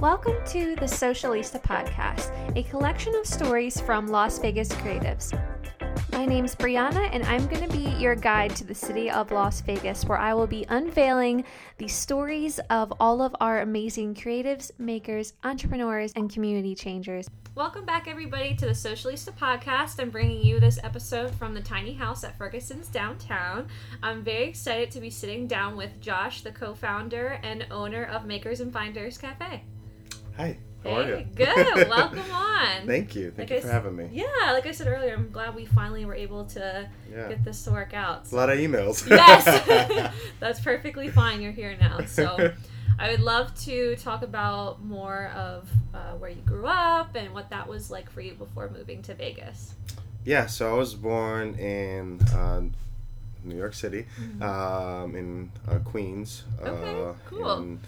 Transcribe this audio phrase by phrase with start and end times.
[0.00, 5.38] Welcome to the Socialista Podcast, a collection of stories from Las Vegas creatives.
[6.14, 9.60] My name's Brianna, and I'm going to be your guide to the city of Las
[9.62, 11.42] Vegas, where I will be unveiling
[11.78, 17.28] the stories of all of our amazing creatives, makers, entrepreneurs, and community changers.
[17.56, 20.00] Welcome back, everybody, to the Socialista Podcast.
[20.00, 23.66] I'm bringing you this episode from the tiny house at Ferguson's downtown.
[24.00, 28.24] I'm very excited to be sitting down with Josh, the co founder and owner of
[28.24, 29.64] Makers and Finders Cafe.
[30.36, 31.26] Hi, how are Hey, you?
[31.34, 31.88] good.
[31.88, 32.86] Welcome on.
[32.86, 33.30] Thank you.
[33.30, 34.08] Thank Like I you for s- having me.
[34.12, 37.28] Yeah, like I said earlier, I'm glad we finally were able to Yeah.
[37.28, 38.20] get this to work out.
[38.22, 39.08] It's a lot of emails.
[39.10, 41.40] yes, that's perfectly fine.
[41.42, 42.04] You're here now.
[42.06, 42.52] So
[42.98, 47.50] I would love to talk about more of uh, where you grew up and what
[47.50, 49.74] that was like for you before moving to Vegas.
[50.24, 52.62] yeah, so I was born in uh,
[53.42, 54.06] New York City,
[54.40, 56.44] um, in uh, Queens.
[56.56, 56.66] Mm-hmm.
[56.68, 57.78] Okay, uh, cool.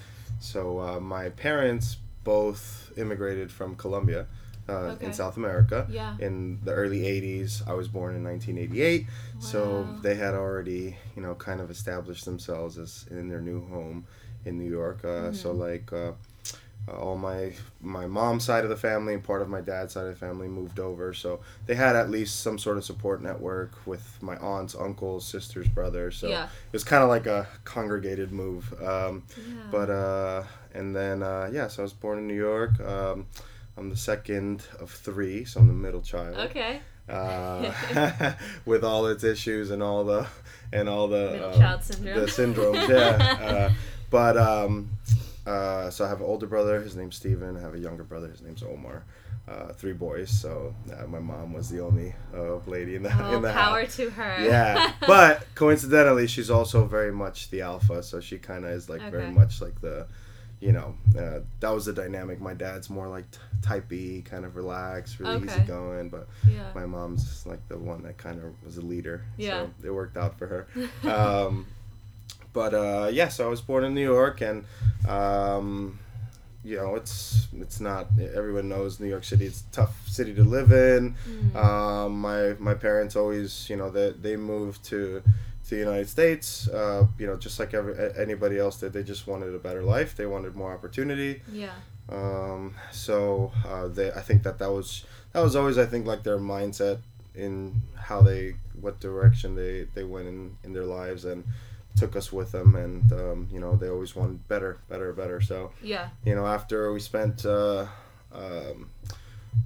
[0.41, 1.97] so uh, my parents
[2.27, 4.27] both immigrated from Colombia.
[4.69, 5.07] Uh, Okay.
[5.07, 6.17] In South America, Yeah.
[6.27, 9.07] in the early '80s, I was born in 1988,
[9.39, 9.61] so
[10.03, 13.99] they had already, you know, kind of established themselves as in their new home
[14.45, 14.99] in New York.
[15.05, 15.61] Uh, So Mm-hmm.
[15.69, 16.13] like, uh,
[16.89, 20.07] uh, all my my mom's side of the family and part of my dad's side
[20.11, 21.31] of the family moved over, so
[21.67, 26.17] they had at least some sort of support network with my aunts, uncles, sisters, brothers.
[26.17, 26.45] So Yeah.
[26.45, 28.65] it was kind of like a congregated move.
[28.83, 29.71] Um, Yeah.
[29.71, 30.43] but uh,
[30.77, 32.79] and then uh, yeah, so I was born in New York.
[32.81, 33.27] Um,
[33.77, 36.81] I'm the second of three, so I'm the middle child okay.
[37.09, 38.33] uh,
[38.65, 40.27] with all its issues and all the
[40.73, 42.21] and all the Middle um, child syndrome.
[42.21, 42.89] the syndromes.
[42.89, 43.73] Yeah, uh,
[44.11, 44.91] but um,
[45.47, 46.81] uh, so I have an older brother.
[46.81, 47.57] His name's Steven.
[47.57, 48.29] I have a younger brother.
[48.29, 49.05] His name's Omar.
[49.49, 50.29] Uh, three boys.
[50.29, 53.83] So uh, my mom was the only uh, lady in the Oh, in the power
[53.83, 53.95] house.
[53.97, 54.45] to her.
[54.45, 58.03] Yeah, but coincidentally, she's also very much the alpha.
[58.03, 60.09] So she kind of is like very much like the,
[60.61, 62.41] you know, uh, that was the dynamic.
[62.41, 65.44] My dad's more like t- type B, kind of relaxed, really Okay.
[65.47, 66.71] easygoing, but yeah.
[66.75, 69.22] my mom's like the one that kind of was a leader.
[69.37, 69.67] Yeah.
[69.83, 70.67] So it worked out for her.
[71.09, 71.67] Um,
[72.53, 74.65] but uh, yeah, so I was born in New York, and
[75.06, 75.99] um,
[76.65, 79.44] you know, it's it's not everyone knows New York City.
[79.44, 81.15] It's a tough city to live in.
[81.28, 81.55] Mm.
[81.55, 85.23] Um, my my parents always, you know, they they moved to
[85.69, 86.69] to the United States.
[86.69, 88.93] Uh, you know, just like every, anybody else did.
[88.93, 90.16] They just wanted a better life.
[90.16, 91.43] They wanted more opportunity.
[91.53, 91.72] yeah.
[92.09, 96.22] Um, so uh, they, I think that that was that was always I think like
[96.22, 96.99] their mindset
[97.34, 101.43] in how they what direction they they went in in their lives and
[101.97, 105.72] took us with them and um, you know they always wanted better better better so
[105.82, 106.10] Yeah.
[106.25, 107.87] you know after we spent uh,
[108.32, 108.91] um,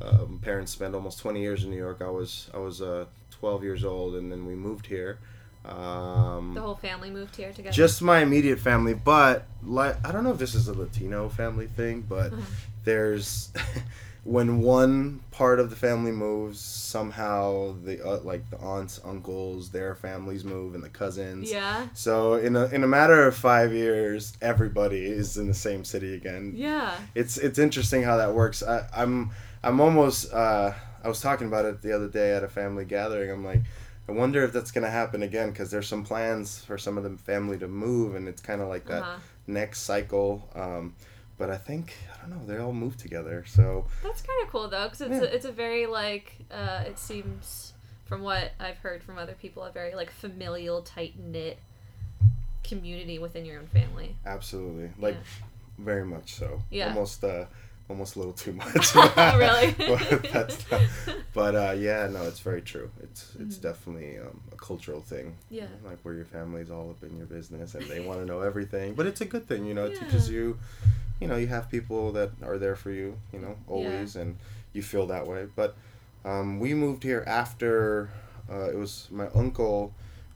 [0.01, 3.63] um, parents spent almost 20 years in New York I was I was uh, 12
[3.65, 5.19] years old and then we moved here
[5.65, 7.73] um, The whole family moved here together.
[7.73, 11.67] just my immediate family but like i don't know if this is a latino family
[11.67, 12.43] thing but Uh-huh.
[12.85, 13.53] there's
[14.25, 19.95] when one part of the family moves somehow the uh, like the aunts uncles their
[19.95, 21.87] families move and the cousins yeah.
[21.95, 26.15] so in a, in a matter of five years everybody is in the same city
[26.15, 26.95] again Yeah.
[27.15, 29.31] it's it's interesting how that works I, i'm
[29.63, 30.73] i'm almost uh,
[31.05, 33.61] i was talking about it the other day at a family gathering i'm like
[34.11, 37.05] i wonder if that's going to happen again because there's some plans for some of
[37.05, 39.19] the family to move and it's kind of like that Uh-huh.
[39.47, 40.95] next cycle um,
[41.39, 44.69] but i think i don't know they all move together so That's kind of cool
[44.69, 45.29] though, because it's Yeah.
[45.31, 47.73] a, it's a very like uh, it seems
[48.05, 51.59] from what I've heard from other people a very like familial, tight knit
[52.65, 54.17] community within your own family.
[54.27, 55.17] absolutely like
[55.79, 56.89] very much so Yeah.
[56.89, 57.45] almost uh
[57.91, 58.95] almost a little too much
[59.43, 59.75] Really?
[59.91, 60.81] but that's not,
[61.35, 63.63] but uh yeah no it's very true it's it's Mhm.
[63.63, 65.67] definitely um, a cultural thing Yeah.
[65.85, 68.95] like where your family's all up in your business and they want to know everything
[68.95, 70.01] but it's a good thing you know it Yeah.
[70.07, 70.59] teaches you
[71.21, 74.39] you know you have people that are there for you you know always and
[74.73, 75.77] you feel that way but
[76.25, 78.11] um, we moved here after
[78.53, 79.93] uh, it was my uncle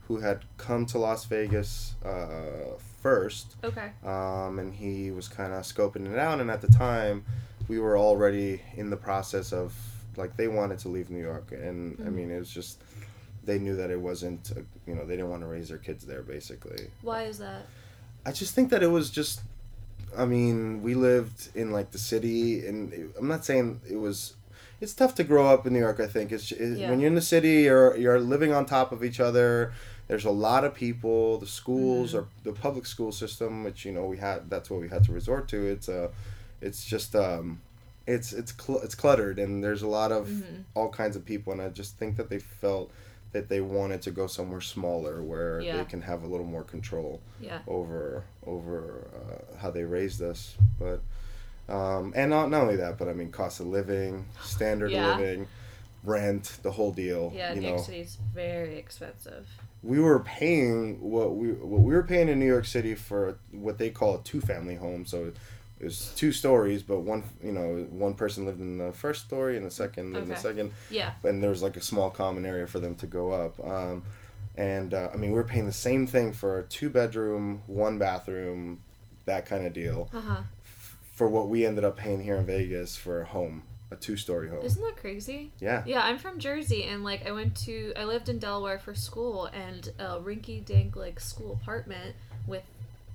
[0.07, 2.75] who had come to las vegas uh,
[3.09, 3.89] first Okay.
[4.03, 7.23] um, and he was kind of scoping it out and at the time
[7.67, 9.75] we were already in the process of
[10.17, 12.13] like they wanted to leave new york and i Mhm.
[12.17, 12.81] mean it was just
[13.43, 16.03] they knew that it wasn't uh you know they didn't want to raise their kids
[16.11, 17.61] there basically Why is that?
[18.25, 19.35] i just think that it was just
[20.17, 24.17] i mean we lived in like the city and it- i'm not saying it was
[24.81, 25.99] it's tough to grow up in New York.
[26.01, 26.89] I think it's it, Yeah.
[26.89, 29.71] when you're in the city, you're you're living on top of each other.
[30.07, 31.37] There's a lot of people.
[31.39, 32.17] The schools Mm-hmm.
[32.19, 34.49] or the public school system, which you know we had.
[34.49, 35.65] That's what we had to resort to.
[35.65, 36.09] It's uh,
[36.61, 37.61] it's just um,
[38.05, 40.61] it's it's cl- it's cluttered, and there's a lot of Mm-hmm.
[40.75, 42.91] all kinds of people, and I just think that they felt
[43.31, 45.77] that they wanted to go somewhere smaller where Yeah.
[45.77, 47.59] they can have a little more control Yeah.
[47.67, 50.55] over over uh, how they raised us.
[50.79, 51.01] But
[51.67, 55.13] um, and not not only that, but I mean cost of living, standard Yeah.
[55.15, 55.47] of living,
[56.03, 57.33] rent, the whole deal.
[57.35, 59.47] Yeah, you New know, City's very expensive.
[59.85, 63.77] We were paying what we what we were paying in New York City for what
[63.77, 65.05] they call a two family home.
[65.05, 65.31] So
[65.79, 69.57] it was two stories, but one you know one person lived in the first story
[69.57, 71.11] and the second lived in the second Yeah.
[71.23, 73.53] and there was like a small common area for them to go up.
[73.65, 74.03] Um,
[74.57, 77.97] and uh, I mean, we were paying the same thing for a two bedroom, one
[77.97, 78.79] bathroom,
[79.25, 80.41] that kind of deal Uh huh.
[81.13, 83.63] for what we ended up paying here in Vegas for a home,
[83.95, 84.63] a two story home.
[84.63, 85.51] Isn't that crazy?
[85.59, 85.83] Yeah.
[85.85, 89.45] Yeah, I'm from Jersey, and like I went to, I lived in Delaware for school,
[89.47, 92.15] and a rinky-dink like school apartment
[92.47, 92.63] with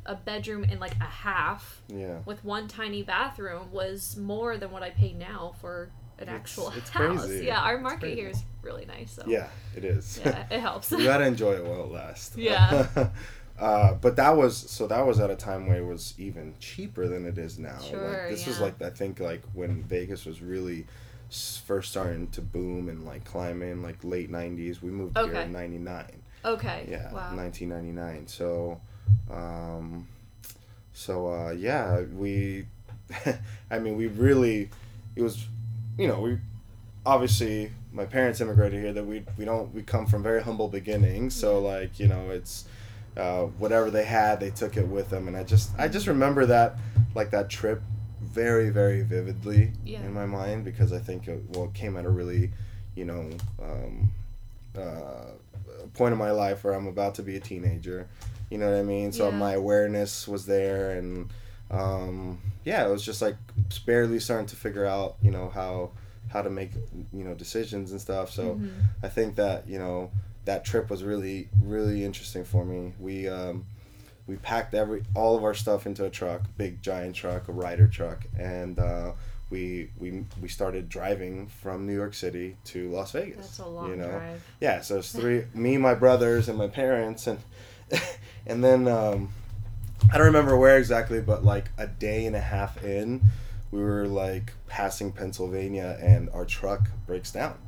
[0.06, 2.18] a bedroom and like a half Yeah.
[2.24, 6.70] with one tiny bathroom was more than what I pay now for an It's- actual
[6.70, 7.26] it's house.
[7.26, 7.46] crazy.
[7.46, 9.12] Yeah, our market here is really nice.
[9.12, 10.18] So Yeah, it is.
[10.24, 10.90] yeah, it helps.
[10.92, 12.36] you gotta enjoy it while it lasts.
[12.36, 12.86] Yeah.
[13.60, 17.06] uh, but that was so that was at a time where it was even cheaper
[17.08, 17.78] than it is now.
[17.80, 20.86] Sure, like, this was like I think like when Vegas was really
[21.66, 24.82] first starting to boom and like climb in like late '90s.
[24.82, 26.22] We moved here in '99.
[26.44, 26.86] okay.
[26.88, 27.34] Yeah, Wow.
[27.36, 28.26] 1999.
[28.26, 28.80] So,
[29.30, 30.08] um,
[30.92, 32.66] so uh, yeah, we.
[33.70, 34.70] I mean, we really.
[35.16, 35.44] It was,
[35.98, 36.38] you know, we
[37.04, 38.92] obviously my parents immigrated here.
[38.92, 41.34] That we we don't we come from very humble beginnings.
[41.34, 42.64] So like you know it's.
[43.16, 46.46] Uh, whatever they had, they took it with them, and I just, I just remember
[46.46, 46.76] that,
[47.14, 47.82] like that trip,
[48.22, 50.02] very, very vividly Yeah.
[50.04, 52.52] in my mind because I think it, well, it came at a really,
[52.94, 53.28] you know,
[53.60, 54.10] um,
[54.78, 55.32] uh,
[55.94, 58.06] point in my life where I'm about to be a teenager.
[58.48, 59.10] You know what I mean?
[59.12, 59.36] So Yeah.
[59.36, 61.30] my awareness was there, and
[61.70, 63.36] um, yeah, it was just like
[63.86, 65.90] barely starting to figure out, you know, how
[66.28, 66.70] how to make
[67.12, 68.30] you know decisions and stuff.
[68.30, 68.68] So Mhm.
[69.02, 70.10] I think that you know
[70.44, 72.94] that trip was really really interesting for me.
[72.98, 73.66] We um,
[74.26, 77.88] we packed every all of our stuff into a truck, big giant truck, a Ryder
[77.88, 79.12] truck, and uh,
[79.50, 83.36] we we we started driving from New York City to Las Vegas.
[83.36, 84.08] That's a long you know?
[84.08, 84.44] drive.
[84.60, 87.40] Yeah, so it's three me, my brothers, and my parents, and
[88.46, 89.30] and then um,
[90.12, 93.22] I don't remember where exactly, but like a day and a half in,
[93.70, 97.58] we were like passing Pennsylvania, and our truck breaks down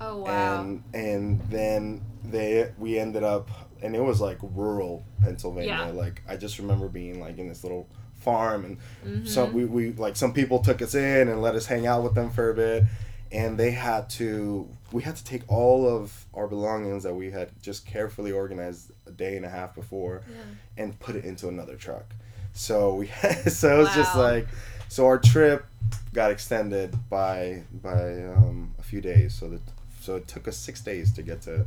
[0.00, 0.60] Oh wow.
[0.62, 3.48] and and then they we ended up
[3.82, 5.68] and it was like rural Pennsylvania.
[5.70, 5.86] Yeah.
[5.86, 9.28] Like I just remember being like in this little farm and Mhm.
[9.28, 12.14] some we, we like some people took us in and let us hang out with
[12.14, 12.84] them for a bit
[13.30, 17.50] and they had to we had to take all of our belongings that we had
[17.62, 20.82] just carefully organized a day and a half before Yeah.
[20.82, 22.14] and put it into another truck.
[22.52, 23.06] So we
[23.48, 24.48] so it was just like
[24.88, 25.64] so our trip
[26.12, 29.34] got extended by by um, a few days.
[29.34, 29.60] So that
[30.08, 31.66] so it took us six days to get to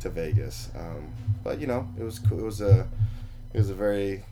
[0.00, 0.70] to Vegas.
[0.74, 1.12] Um,
[1.44, 2.38] but you know it was cool.
[2.38, 2.88] It was a
[3.52, 4.22] it was a very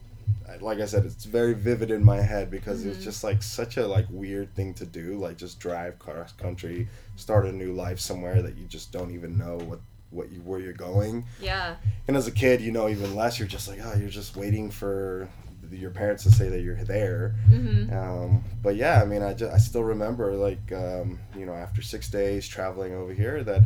[0.60, 3.02] like I said, it's very vivid in my head because it was Mhm.
[3.10, 7.44] just like such a like weird thing to do, like just drive cross country, start
[7.46, 9.80] a new life somewhere that you just don't even know what
[10.10, 11.24] what you where you're going.
[11.40, 11.76] Yeah.
[12.08, 13.38] And as a kid, you know even less.
[13.38, 15.28] You're just like, oh, you're just waiting for
[15.72, 17.34] your parents to say that you're there.
[17.50, 17.92] Mhm.
[17.92, 21.82] Um, but yeah, I mean, I, just, I still remember like um, you know after
[21.82, 23.62] six days traveling over here that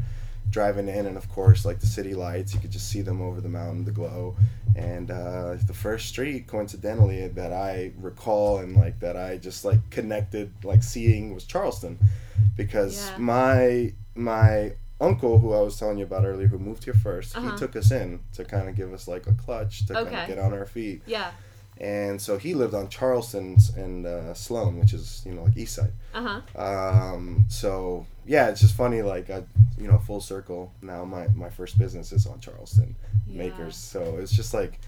[0.51, 3.41] driving in and of course like the city lights you could just see them over
[3.41, 4.35] the mountain the glow
[4.75, 9.79] and uh, the first street coincidentally that i recall and like that i just like
[9.91, 11.97] connected like seeing was charleston
[12.57, 13.19] because Yeah.
[13.19, 17.51] my my uncle who i was telling you about earlier who moved here 1st Uh-huh.
[17.53, 20.27] he took us in to kind of give us like a clutch to kind of
[20.27, 21.31] get on our feet Yeah.
[21.81, 25.75] And so he lived on charleston's and uh, sloan which is you know like east
[25.75, 26.61] side Uh huh.
[26.63, 29.03] um, so yeah, it's just funny.
[29.03, 29.43] Like I,
[29.77, 30.73] you know, full circle.
[30.83, 32.95] Now my my first business is on Charleston
[33.27, 33.39] Yeah.
[33.43, 33.75] Makers.
[33.77, 34.79] So it's just like,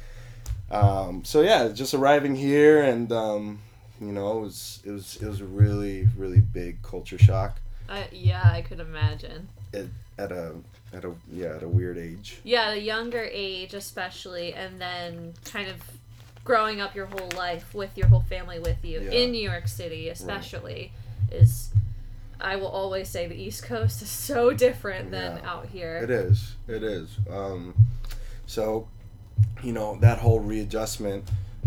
[0.70, 3.58] um, so yeah, just arriving here and um,
[4.00, 7.58] you know, it was it was it was a really really big culture shock
[7.88, 9.48] Uh, yeah, I could imagine.
[10.18, 10.54] at a
[10.92, 12.38] at a yeah at a weird age.
[12.44, 15.78] Yeah, a younger age, especially, and then kind of
[16.44, 19.10] growing up your whole life with your whole family with you Yeah.
[19.10, 20.92] in New York City, especially,
[21.30, 21.70] is.
[22.40, 25.48] I will always say the East Coast is so different than Yeah.
[25.48, 25.98] out here.
[25.98, 26.56] It is.
[26.66, 27.08] It is.
[27.30, 27.72] Um,
[28.46, 28.88] so,
[29.62, 31.24] you know, that whole readjustment,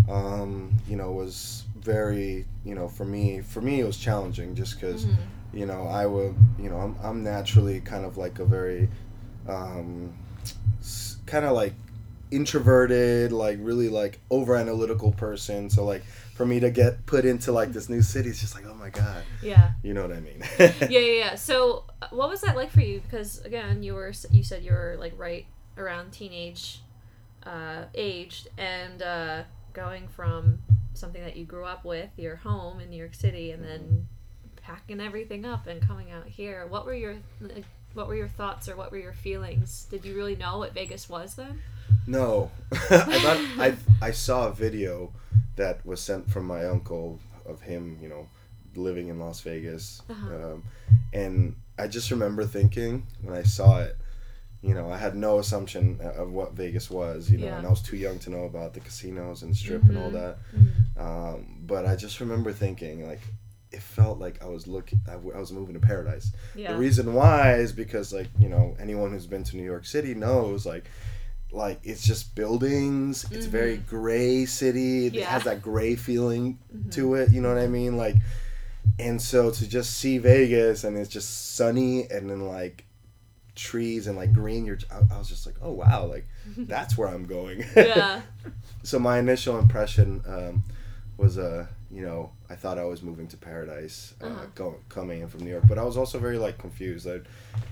[0.09, 4.75] um, you know, was very, you know, for me, for me, it was challenging just
[4.75, 5.15] because, Mhm.
[5.53, 8.89] you know, I would, you know, I'm, I'm naturally kind of like a very,
[9.47, 10.13] um,
[11.25, 11.73] kind of like
[12.31, 15.69] introverted, like really like over analytical person.
[15.69, 16.03] So like
[16.35, 18.89] for me to get put into like this new city, it's just like, oh my
[18.89, 19.23] god.
[19.41, 19.71] Yeah.
[19.83, 20.43] You know what I mean?
[20.59, 21.35] yeah, yeah, yeah.
[21.35, 22.99] So, what was that like for you?
[23.01, 25.45] Because again, you were you said you were like right
[25.77, 26.81] around teenage
[27.45, 30.59] uh, aged, and uh, going from
[30.93, 34.07] something that you grew up with, your home in New York City, and then
[34.57, 36.65] packing everything up and coming out here.
[36.67, 39.87] What were your like, what were your thoughts or what were your feelings?
[39.89, 41.61] Did you really know what Vegas was then?
[42.07, 45.11] No, I thought I I saw a video
[45.55, 48.27] that was sent from my uncle of him, you know,
[48.75, 50.35] living in Las Vegas, Uh-huh.
[50.53, 50.63] um,
[51.13, 53.95] and I just remember thinking when I saw it,
[54.61, 57.57] you know, I had no assumption of what Vegas was, you know, Yeah.
[57.57, 60.13] and I was too young to know about the casinos and strip and all Mhm.
[60.13, 60.37] that.
[60.55, 61.01] Mhm.
[61.05, 63.21] Um, but I just remember thinking like.
[63.71, 65.01] It felt like I was looking.
[65.05, 66.31] I, w- I was moving to paradise.
[66.55, 66.71] Yeah.
[66.71, 70.13] The reason why is because like you know anyone who's been to New York City
[70.13, 70.85] knows like
[71.55, 73.25] like it's just buildings.
[73.31, 75.07] It's a very gray city.
[75.07, 75.23] It Mm-hmm.
[75.23, 76.91] Has that gray feeling Mhm.
[76.93, 77.31] to it.
[77.31, 77.97] You know what I mean?
[77.97, 78.15] Like,
[78.99, 82.85] and so to just see Vegas and it's just sunny and then like
[83.55, 84.65] trees and like green.
[84.65, 87.63] You're I, I was just like oh wow like that's where I'm going.
[87.75, 88.21] yeah.
[88.83, 90.63] so my initial impression um,
[91.17, 94.45] was uh you know I thought I was moving to paradise uh, Uh-huh.
[94.59, 97.17] go, coming in from New York but I was also very like confused I,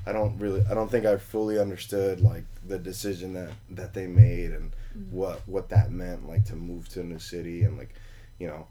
[0.09, 4.07] I don't really I don't think I fully understood like the decision that that they
[4.07, 5.11] made and Mm.
[5.11, 7.93] what what that meant like to move to a new city and like
[8.41, 8.67] you know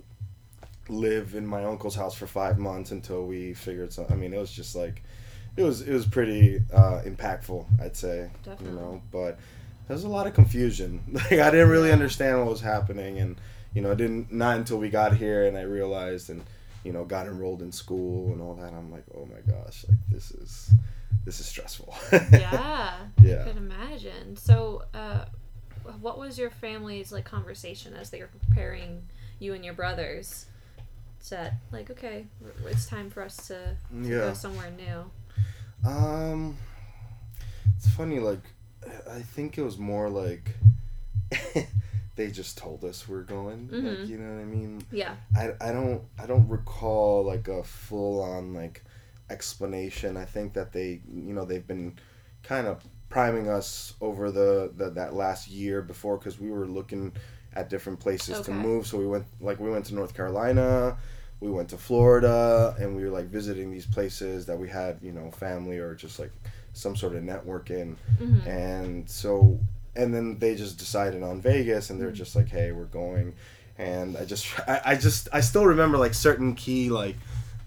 [0.89, 4.39] live in my uncle's house for five months until we figured something I mean it
[4.39, 5.03] was just like
[5.57, 8.67] it was it was pretty uh, impactful I'd say Definitely.
[8.69, 9.39] you know but
[9.89, 13.37] there's a lot of confusion like i didn't really understand what was happening and
[13.75, 16.43] you know I didn't not until we got here and i realized and
[16.85, 19.99] you know got enrolled in school and all that i'm like oh my gosh like
[20.11, 20.71] this is
[21.25, 21.95] this is stressful
[22.33, 22.97] yeah.
[23.23, 23.43] Yeah.
[23.43, 24.37] I can imagine.
[24.37, 25.27] So, uh,
[26.01, 29.03] what was your family's like conversation as they were preparing
[29.39, 30.47] you and your brothers?
[31.21, 32.27] Said like, okay,
[32.67, 33.77] it's time for us to, to
[34.09, 35.89] yeah go somewhere new.
[35.89, 36.57] um
[37.77, 38.43] it's funny like
[39.11, 40.57] i think it was more like
[42.17, 44.09] they just told us we're going like Mhm.
[44.09, 45.17] you know what i mean Yeah.
[45.35, 48.83] I, I don't I don't recall like a full on like
[49.31, 50.17] explanation.
[50.17, 51.99] I think that they you know they've been
[52.43, 57.13] kind of priming us over the, the that last year before because we were looking
[57.55, 58.87] at different places to move.
[58.87, 60.99] So we went like we went to North Carolina,
[61.41, 65.13] we went to Florida, and we were like visiting these places that we had you
[65.13, 66.33] know family or just like
[66.75, 69.59] some sort of network in hmm and so
[69.95, 72.15] and then they just decided on Vegas and they're Mm.
[72.15, 73.35] just like hey we're going
[73.79, 77.17] and I just I, I just I still remember like certain key like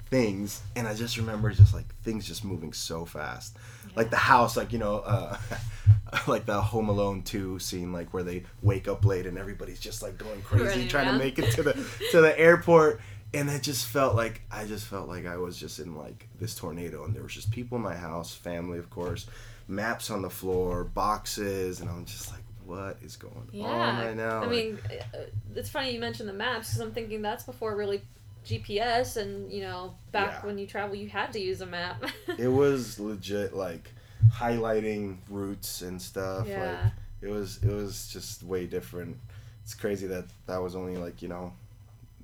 [0.09, 3.57] things and I just remember just like things just moving so fast
[3.95, 5.35] like the house like you know uh
[6.27, 10.01] like the Home Alone 2 scene like where they wake up late and everybody's just
[10.03, 11.17] like going crazy Running trying around.
[11.19, 11.73] to make it to the
[12.11, 13.01] to the airport
[13.33, 16.53] and it just felt like I just felt like I was just in like this
[16.55, 19.25] tornado and there was just people in my house family of course
[19.67, 23.65] maps on the floor boxes and I'm just like what is going Yeah.
[23.65, 24.79] on right now I Like, mean,
[25.13, 25.17] uh,
[25.55, 28.01] it's funny you mentioned the maps because I'm thinking that's before really
[28.45, 30.45] GPS and you know back Yeah.
[30.47, 32.03] when you travel you had to use a map.
[32.37, 33.91] it was legit like
[34.31, 36.77] highlighting routes and stuff like
[37.21, 39.17] it was it was just way different
[39.63, 41.53] it's crazy that that was only like you know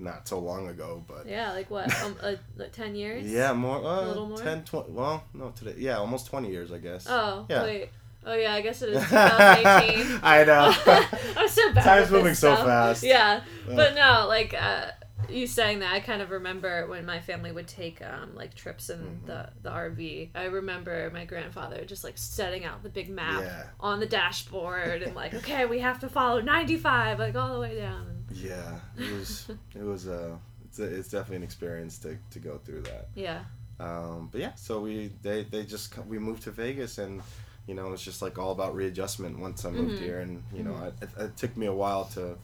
[0.02, 1.86] not so long ago but Yeah, like what?
[2.04, 3.24] Um, uh, like ten years?
[3.32, 4.38] yeah more uh, little more?
[4.38, 7.64] 10 20 well no today yeah almost 20 years i guess Oh, Yeah.
[7.64, 7.90] wait.
[8.24, 10.20] Oh yeah, I guess it is 2018.
[10.22, 10.72] i know
[11.38, 11.84] I'm so bad.
[11.84, 13.02] Time's moving so fast.
[13.04, 14.92] Yeah, but no, like uh,
[15.32, 18.90] you saying that, I kind of remember when my family would take um, like trips
[18.90, 19.26] in Mhm.
[19.26, 20.30] the the RV.
[20.36, 23.64] I remember my grandfather just like setting out the big map Yeah.
[23.80, 27.76] on the dashboard and like, okay, we have to follow 95 like all the way
[27.76, 28.26] down.
[28.34, 30.36] yeah it was it was uh
[30.66, 33.42] it's, a, it's definitely an experience to, to go through that Yeah.
[33.80, 37.22] um, but yeah so we they, they just we moved to vegas and
[37.68, 40.06] you know it's just like all about readjustment once i moved Mhm.
[40.06, 40.88] here and you know Mhm.
[40.88, 42.38] it, it, it took me a while to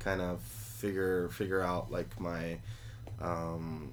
[0.00, 0.40] kind of
[0.82, 2.58] figure figure out like my
[3.20, 3.92] um,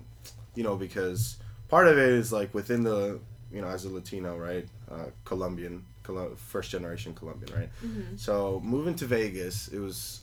[0.56, 3.20] you know because part of it is like within the
[3.54, 8.60] you know as a latino right uh, colombian Col- first generation colombian right hmm so
[8.64, 10.22] moving to Vegas, it was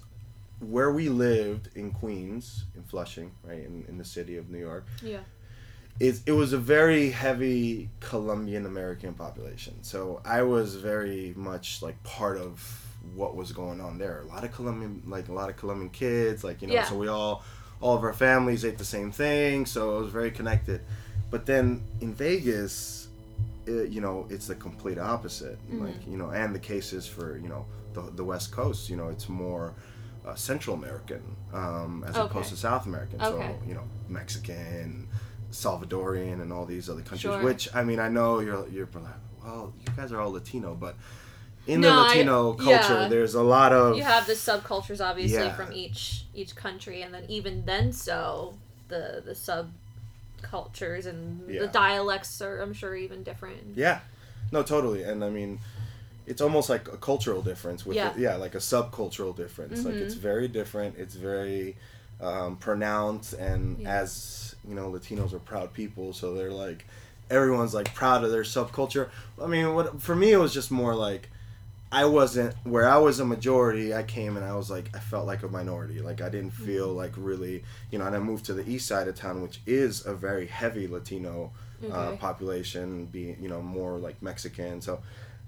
[0.61, 4.85] where we lived in Queens, in Flushing, right, in, in the city of New York.
[5.03, 5.21] Yeah.
[5.99, 9.75] It, it was a very heavy Colombian American population.
[9.83, 14.23] So I was very much like part of what was going on there.
[14.23, 16.85] A lot of Colombian, like a lot of Colombian kids, like, you know, Yeah.
[16.85, 17.45] so we all,
[17.81, 19.67] all of our families ate the same thing.
[19.67, 20.81] So it was very connected.
[21.31, 23.09] but then in Vegas,
[23.67, 25.59] it, you know, it's the complete opposite.
[25.69, 25.85] Mm-hmm.
[25.85, 29.09] Like you know, and the cases for you know the the West Coast, you know,
[29.09, 29.75] it's more.
[30.25, 31.23] Uh, Central American,
[31.53, 32.27] um, as Okay.
[32.27, 33.21] opposed to South American.
[33.23, 33.47] Okay.
[33.63, 35.07] So you know, Mexican,
[35.53, 37.21] Salvadorian, and all these other countries.
[37.33, 37.43] Sure.
[37.43, 39.05] Which I mean, I know you're you're like,
[39.45, 40.97] well, you guys are all Latino, but
[41.67, 42.71] in No, the I- Latino culture,
[43.03, 43.09] yeah.
[43.09, 45.55] there's a lot of you have the subcultures obviously Yeah.
[45.55, 48.55] from each each country and then even then so
[48.89, 49.33] the the
[50.43, 51.63] subcultures and Yeah.
[51.63, 54.01] the dialects are i'm sure even different Yeah,
[54.53, 55.59] no, totally, and I mean,
[56.27, 58.11] it's almost like a cultural difference with Yeah.
[58.13, 58.19] it.
[58.19, 59.85] yeah, like a subcultural difference.
[59.85, 60.19] Like it's Mhm.
[60.19, 60.97] very different.
[60.99, 61.77] It's very
[62.21, 66.87] um, pronounced, and as you know, Latinos are proud people, so they're like
[67.29, 69.11] everyone's like proud of their subculture.
[69.43, 71.29] I mean, what for me it was just more like.
[71.93, 73.95] I wasn't where I was a majority.
[73.95, 76.01] I came and I was like I felt like a minority.
[76.01, 76.97] Like I didn't feel Mm-hmm.
[76.97, 78.07] like really, you know.
[78.07, 81.53] And I moved to the east side of town, which is a very heavy Latino
[81.91, 82.17] uh, Okay.
[82.19, 84.81] population, being you know more like Mexican.
[84.81, 85.01] So,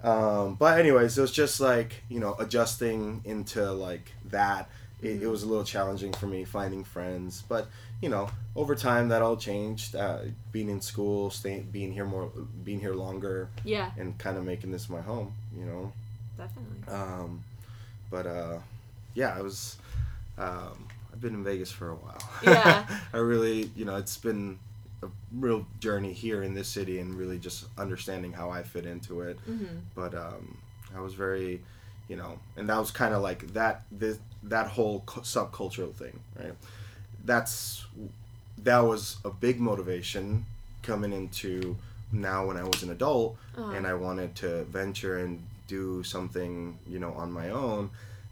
[0.03, 4.71] um, but anyways, it was just like you know adjusting into like that.
[5.01, 7.69] It, it was a little challenging for me finding friends, but
[8.01, 9.97] you know over time that all changed.
[9.97, 10.19] Uh,
[10.53, 12.31] being in school, staying, being here more,
[12.65, 15.35] being here longer, yeah and kind of making this my home.
[15.57, 15.93] You know,
[16.39, 17.45] definitely um,
[18.11, 18.59] but uh,
[19.15, 19.77] yeah, I was.
[20.39, 22.23] Um, I've been in Vegas for a while.
[22.43, 22.87] Yeah.
[23.13, 24.59] I really, you know, it's been
[25.03, 29.23] a real journey here in this city and really just understanding how I fit into
[29.23, 29.39] it.
[29.49, 29.77] mm-hmm.
[29.95, 30.57] But um,
[30.97, 31.61] I was very,
[32.09, 33.83] you know, and that was kind of like that.
[33.91, 36.55] This that whole cu- subcultural thing, right?
[37.25, 37.85] That's
[38.63, 40.47] that was a big motivation
[40.83, 41.77] coming into
[42.13, 43.73] now when I was an adult Uh-huh.
[43.73, 47.91] and I wanted to venture and do something, you know, on my own,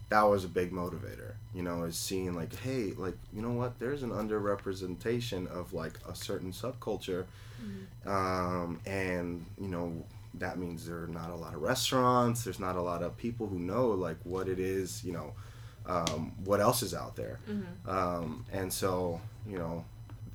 [0.09, 1.33] that was a big motivator.
[1.53, 3.79] You know, is seeing like, hey, like, you know what?
[3.79, 7.25] There's an underrepresentation of like a certain subculture,
[8.05, 10.03] um, and you know
[10.35, 12.43] that means there are not a lot of restaurants.
[12.43, 15.03] There's not a lot of people who know like what it is.
[15.03, 15.33] You know,
[15.85, 17.89] um, what else is out there, Mm-hmm.
[17.89, 19.83] um, and so you know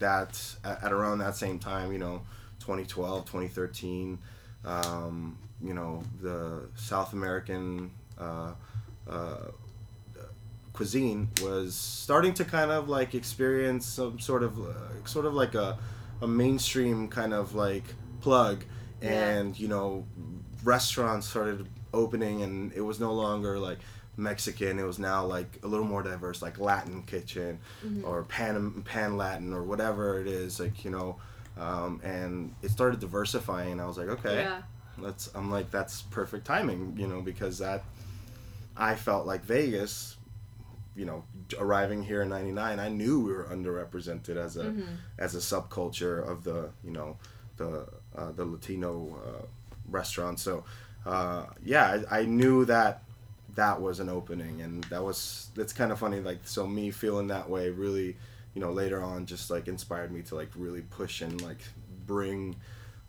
[0.00, 2.22] that at, at around that same time, you know,
[2.60, 4.18] 2012, 2013,
[4.64, 8.52] um, you know, the South American uh,
[9.08, 9.36] uh,
[10.72, 15.54] cuisine was starting to kind of like experience some sort of uh, sort of like
[15.54, 15.78] a,
[16.22, 17.84] a mainstream kind of like
[18.20, 18.64] plug
[19.02, 19.10] Yeah.
[19.28, 20.06] and you know
[20.64, 23.78] restaurants started opening and it was no longer like
[24.16, 28.04] Mexican it was now like a little more diverse like Latin kitchen Mm-hmm.
[28.06, 31.16] or pan pan Latin or whatever it is like you know
[31.58, 34.62] um, and it started diversifying and I was like okay yeah
[34.98, 37.84] that's I'm like that's perfect timing, you know, because that
[38.76, 40.16] I felt like Vegas,
[40.96, 41.24] you know,
[41.58, 44.82] arriving here in '99, I knew we were underrepresented as a Mm-hmm.
[45.18, 47.16] as a subculture of the you know
[47.56, 49.46] the uh, the Latino uh,
[49.88, 50.38] restaurant.
[50.40, 50.64] So
[51.06, 53.02] uh, yeah, I, I knew that
[53.54, 56.20] that was an opening, and that was that's kind of funny.
[56.20, 58.16] Like so, me feeling that way really,
[58.54, 61.58] you know, later on just like inspired me to like really push and like
[62.06, 62.56] bring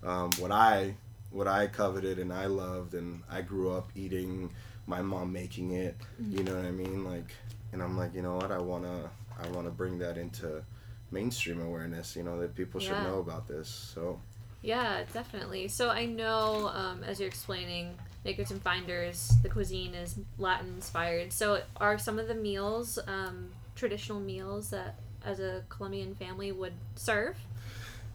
[0.04, 0.96] um, what I
[1.34, 4.52] what I coveted and I loved and I grew up eating
[4.88, 5.96] my mom making it
[6.30, 7.32] you know what I mean like
[7.72, 9.10] and I'm like you know what I want to
[9.42, 10.64] I want to bring that into
[11.12, 14.20] mainstream awareness you know that people should know about this so
[14.62, 15.68] Yeah, definitely.
[15.68, 21.34] So I know, um, as you're explaining, Makers and Finders, the cuisine is Latin inspired.
[21.34, 26.74] So are some of the meals um, traditional meals that, as a Colombian family, would
[26.96, 27.36] serve?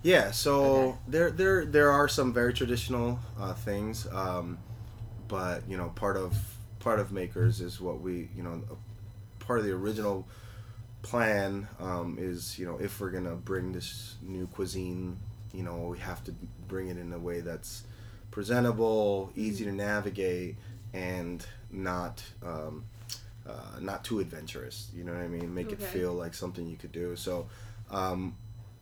[0.03, 0.99] Yeah, so Okay.
[1.09, 4.59] there there there are some very traditional uh, things, um,
[5.27, 6.37] but you know part of
[6.79, 10.27] part of makers is what we you know a part of the original
[11.03, 15.19] plan um, is you know if we're gonna bring this new cuisine,
[15.53, 16.35] you know we have to
[16.69, 17.83] bring it in a way that's
[18.31, 20.57] presentable, easy to navigate,
[20.93, 22.23] and not.
[22.45, 22.85] Um,
[23.49, 25.55] uh, not too adventurous, you know what I mean.
[25.55, 27.17] Make it feel like something you could do.
[27.17, 27.49] So,
[27.91, 28.37] um,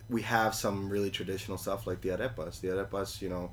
[0.09, 2.61] we have some really traditional stuff like the arepas.
[2.61, 3.51] The arepas, you know,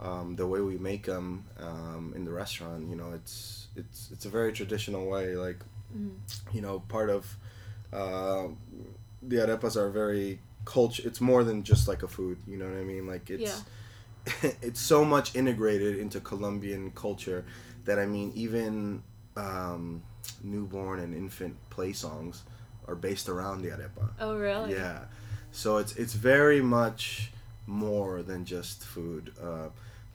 [0.00, 4.24] um, the way we make them um, in the restaurant, you know, it's it's it's
[4.24, 5.36] a very traditional way.
[5.36, 5.60] Like,
[5.96, 6.16] Mm.
[6.52, 7.36] you know, part of
[7.92, 8.48] uh,
[9.22, 11.02] the arepas are very culture.
[11.06, 12.38] It's more than just like a food.
[12.48, 13.06] You know what I mean?
[13.06, 13.62] Like it's
[14.62, 17.44] it's so much integrated into Colombian culture
[17.84, 19.02] that I mean, even
[19.36, 20.02] um,
[20.42, 22.42] newborn and infant play songs
[22.88, 24.10] are based around the arepa.
[24.18, 24.72] Oh, really?
[24.72, 25.04] Yeah,
[25.54, 27.30] so it's it's very much
[27.66, 29.68] more than just food, uh,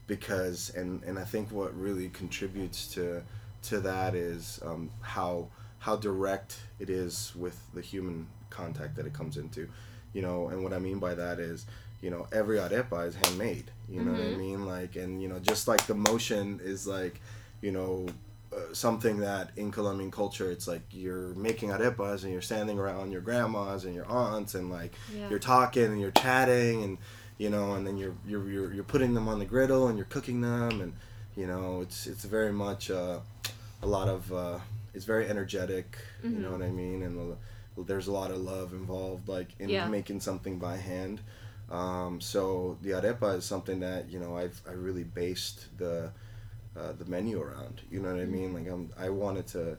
[0.07, 3.23] because and and I think what really contributes to
[3.63, 5.47] to that is um, how
[5.79, 9.69] how direct it is with the human contact that it comes into,
[10.13, 10.49] you know.
[10.49, 11.65] And what I mean by that is,
[12.01, 14.37] you know every arepa is handmade you know what i Mhm.
[14.37, 17.19] mean like and you know just like the motion is like
[17.61, 18.07] you know
[18.53, 23.11] uh, something that in colombian culture it's like you're making arepas and you're standing around
[23.11, 25.29] your grandmas and your aunts and like Yeah.
[25.29, 26.97] you're talking and you're chatting and
[27.37, 30.05] you know and then you're you're you're, you're putting them on the griddle and you're
[30.07, 30.93] cooking them and
[31.35, 33.19] you know it's it's very much uh,
[33.83, 34.59] a lot of uh,
[34.93, 37.35] it's very energetic you know what i mean and uh,
[37.83, 39.87] there's a lot of love involved like in Yeah.
[39.87, 41.21] making something by hand
[41.71, 46.11] um, so the arepa is something that you know i've i really based the
[46.77, 48.53] uh, the menu around you know what i mean?
[48.53, 49.77] Like I'm, i wanted to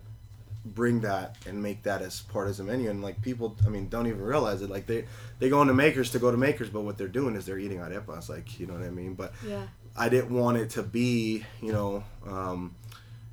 [0.64, 3.88] bring that and make that as part of the menu and like people i mean
[3.88, 5.06] don't even realize it like they
[5.38, 7.78] they go into makers to go to makers but what they're doing is they're eating
[7.78, 9.14] arepas like you know what i mean?
[9.14, 9.66] But Yeah.
[9.96, 12.74] i didn't want it to be you know um,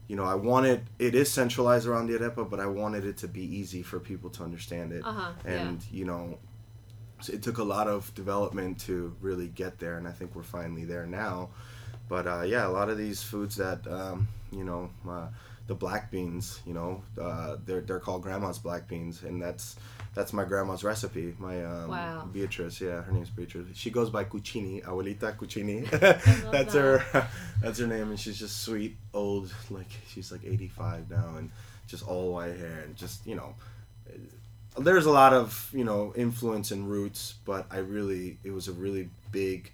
[0.08, 3.28] you know i wanted it is centralized around the arepa but i wanted it to
[3.28, 5.04] be easy for people to understand it.
[5.06, 5.32] Uh huh.
[5.44, 6.38] and you know
[7.20, 10.44] so it took a lot of development to really get there and i think we're
[10.44, 11.50] finally there now
[12.10, 15.28] but uh, yeah a lot of these foods that um, you know uh,
[15.68, 19.76] the black beans you know uh, they're, they're called grandma's black beans and that's
[20.16, 22.30] that's my grandma's recipe my um, Wow.
[22.32, 22.82] beatrice.
[22.82, 23.68] Yeah her name's beatrice.
[23.76, 25.88] She goes by cucini abuelita cucini
[26.52, 27.04] that's her
[27.62, 31.52] that's her name and she's just sweet old like she's like 85 now and
[31.88, 33.54] just all white hair and just you know
[34.78, 38.72] there's a lot of you know influence and roots but i really it was a
[38.72, 39.72] really big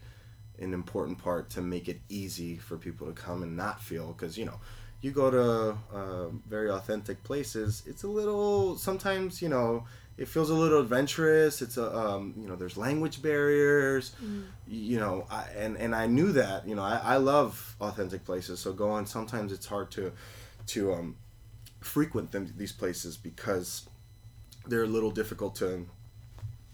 [0.59, 4.37] and important part to make it easy for people to come and not feel because
[4.37, 4.59] you know
[5.01, 9.83] you go to uh, very authentic places it's a little sometimes you know
[10.17, 14.43] it feels a little adventurous it's a um, you know there's language barriers Mm.
[14.67, 18.59] you know I, and and i knew that you know I, I love authentic places
[18.59, 20.11] so going sometimes it's hard to
[20.67, 21.15] to um
[21.81, 23.87] frequent them these places because
[24.67, 25.87] they're a little difficult to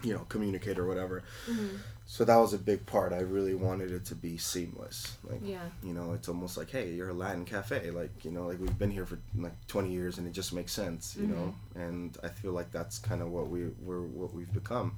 [0.03, 1.77] you know communicate or whatever Mhm.
[2.05, 5.69] so that was a big part i really wanted it to be seamless like Yeah.
[5.83, 8.77] you know it's almost like hey you're a latin cafe like you know like we've
[8.79, 12.29] been here for like 20 years and it just makes sense you know and i
[12.29, 14.97] feel like that's kind of what we we're what we've become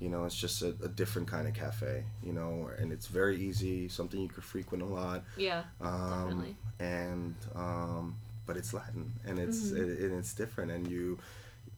[0.00, 3.36] you know it's just a, a different kind of cafe you know and it's very
[3.36, 5.64] easy something you could frequent a lot Yeah.
[5.80, 6.56] um, Definitely.
[6.78, 9.78] and um, but it's Latin and it's Mhm.
[9.78, 11.18] it, and it's different and you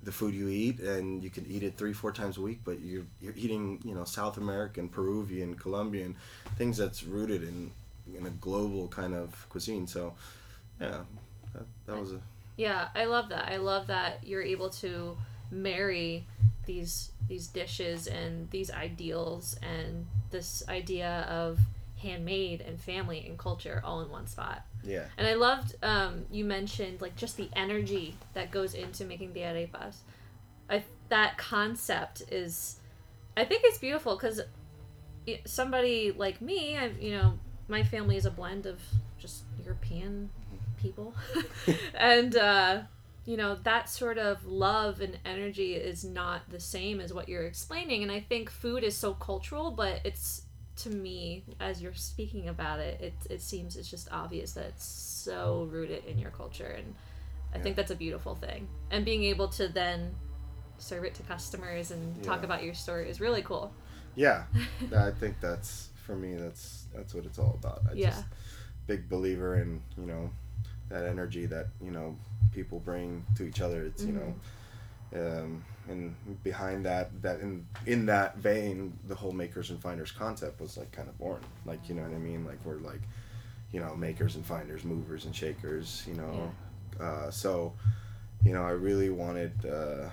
[0.02, 2.80] the food you eat and you can eat it three four times a week but
[2.80, 6.16] you're you're eating you know South American Peruvian Colombian
[6.56, 7.70] things that's rooted in
[8.16, 10.14] in a global kind of cuisine so
[10.80, 11.00] yeah
[11.52, 12.20] that, that was a
[12.56, 13.48] Yeah, I love that.
[13.50, 15.16] I love that you're able to
[15.50, 16.26] marry
[16.66, 21.58] these these dishes and these ideals and this idea of
[22.02, 24.62] handmade and family and culture all in one spot.
[24.84, 29.32] Yeah And I loved um, you mentioned like just the energy that goes into making
[29.32, 29.96] the arepas.
[30.68, 32.76] I that concept is,
[33.36, 34.40] I think it's beautiful because
[35.44, 37.38] somebody like me, I you know
[37.68, 38.80] my family is a blend of
[39.18, 40.30] just European
[40.80, 41.14] people,
[41.94, 42.82] and uh,
[43.26, 47.46] you know that sort of love and energy is not the same as what you're
[47.46, 48.02] explaining.
[48.02, 50.42] And I think food is so cultural, but it's
[50.82, 54.84] to me as you're speaking about it, it it seems it's just obvious that it's
[54.86, 56.94] so rooted in your culture, and
[57.54, 58.68] I think that's a beautiful thing.
[58.90, 60.14] And being able to then
[60.78, 63.72] serve it to customers and talk about your story is really cool.
[64.14, 64.44] yeah.
[64.96, 67.82] I think that's for me that's that's what it's all about.
[67.90, 68.10] I Yeah.
[68.10, 68.24] just
[68.86, 70.30] big believer in you know
[70.88, 72.16] that energy that you know
[72.52, 73.82] people bring to each other.
[73.84, 74.34] It's you know
[75.14, 80.60] um, and behind that that in in that vein the whole makers and finders concept
[80.60, 83.00] was like kind of born like you know what i mean like we're like
[83.72, 86.50] you know makers and finders movers and shakers you know
[87.00, 87.72] uh, so
[88.44, 90.08] you know i really wanted uh,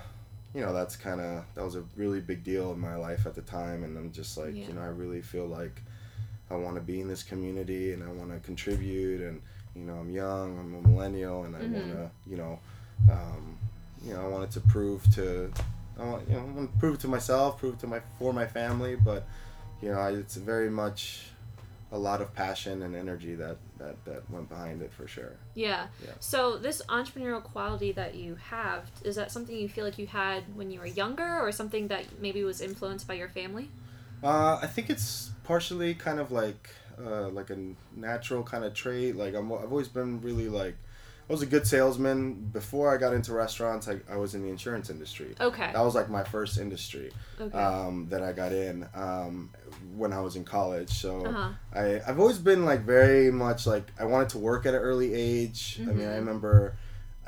[0.54, 3.34] you know that's kind of that was a really big deal in my life at
[3.34, 4.68] the time and i'm just like Yeah.
[4.68, 5.82] you know i really feel like
[6.50, 9.40] i want to be in this community and i want to contribute and
[9.76, 11.72] you know i'm young i'm a millennial and i Mhm.
[11.72, 12.58] want to you know
[13.12, 13.56] um,
[14.04, 15.52] you know i wanted to prove to
[15.98, 18.46] i want you know i want to prove to myself prove to my for my
[18.46, 19.26] family but
[19.82, 21.30] you know I, it's very much
[21.90, 25.86] a lot of passion and energy that that that went behind it for sure Yeah.
[26.04, 26.12] Yeah.
[26.20, 30.44] So this entrepreneurial quality that you have, is that something you feel like you had
[30.54, 33.70] when you were younger or something that maybe was influenced by your family?
[34.22, 36.70] Uh, I think it's partially kind of like
[37.04, 37.58] uh, like a
[37.96, 39.16] natural kind of trait.
[39.16, 40.76] Like I'm, I've always been really like
[41.28, 43.86] I was a good salesman before I got into restaurants.
[43.86, 45.34] I, I was in the insurance industry.
[45.38, 45.70] Okay.
[45.72, 47.56] That was like my first industry Okay.
[47.58, 49.50] um, that I got in um,
[49.94, 50.88] when I was in college.
[50.90, 51.50] So uh-huh.
[51.74, 55.12] I I've always been like very much like I wanted to work at an early
[55.12, 55.78] age.
[55.82, 56.16] I mean, I Mhm.
[56.20, 56.76] remember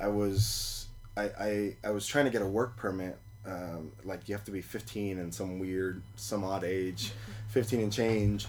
[0.01, 0.87] I was
[1.17, 4.51] I, I I was trying to get a work permit um, like you have to
[4.51, 7.13] be 15 and some weird, some odd age,
[7.49, 8.47] 15 and change,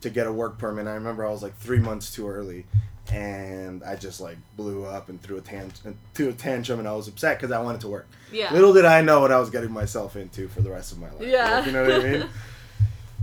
[0.00, 0.86] to get a work permit.
[0.86, 2.64] I remember I was like three months too early,
[3.12, 6.92] and I just like blew up and threw a tantrum, threw a tantrum, and I
[6.92, 8.06] was upset because I wanted to work.
[8.32, 8.52] Yeah.
[8.52, 11.10] Little did I know what I was getting myself into for the rest of my
[11.10, 11.22] life.
[11.22, 11.56] Yeah.
[11.58, 12.28] Like, you know what I mean?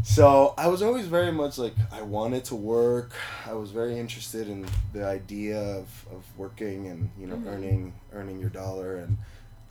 [0.04, 3.14] So I was always very much like I wanted to work.
[3.48, 7.48] I was very interested in the idea of, of working and you know Mhm.
[7.48, 9.18] earning earning your dollar and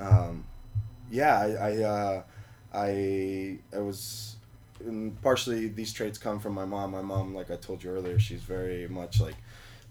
[0.01, 0.45] um,
[1.09, 2.23] yeah I I, uh,
[2.75, 4.35] I I was
[4.85, 6.91] and partially these traits come from my mom.
[6.91, 9.37] My mom, like I told you earlier, she's very much like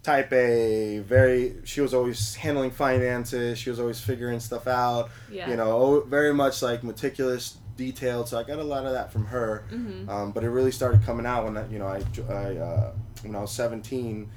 [0.03, 0.99] type A.
[0.99, 3.57] Very she was always handling finances.
[3.57, 5.49] She was always figuring stuff out Yeah.
[5.49, 8.27] you know, very much like meticulous, detailed.
[8.27, 9.65] So I got a lot of that from her.
[9.71, 10.09] Mm-hmm.
[10.09, 12.91] Um, but it really started coming out when I, you know I, I uh,
[13.23, 14.29] when I was seventeen.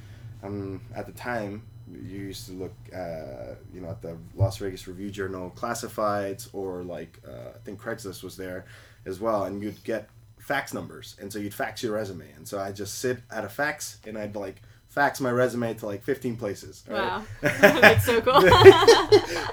[0.42, 4.87] Um, at the time, you used to look, uh, you know, at the Las Vegas
[4.87, 8.66] Review Journal classifieds, or like uh, I think Craigslist was there
[9.07, 12.61] as well, and you'd get fax numbers, and so you'd fax your resume, and so
[12.61, 14.62] I just sit at a fax, and I'd like
[14.97, 16.83] fax my resume to like fifteen places.
[16.89, 16.99] right?
[16.99, 17.23] Wow.
[17.43, 18.41] That's so cool.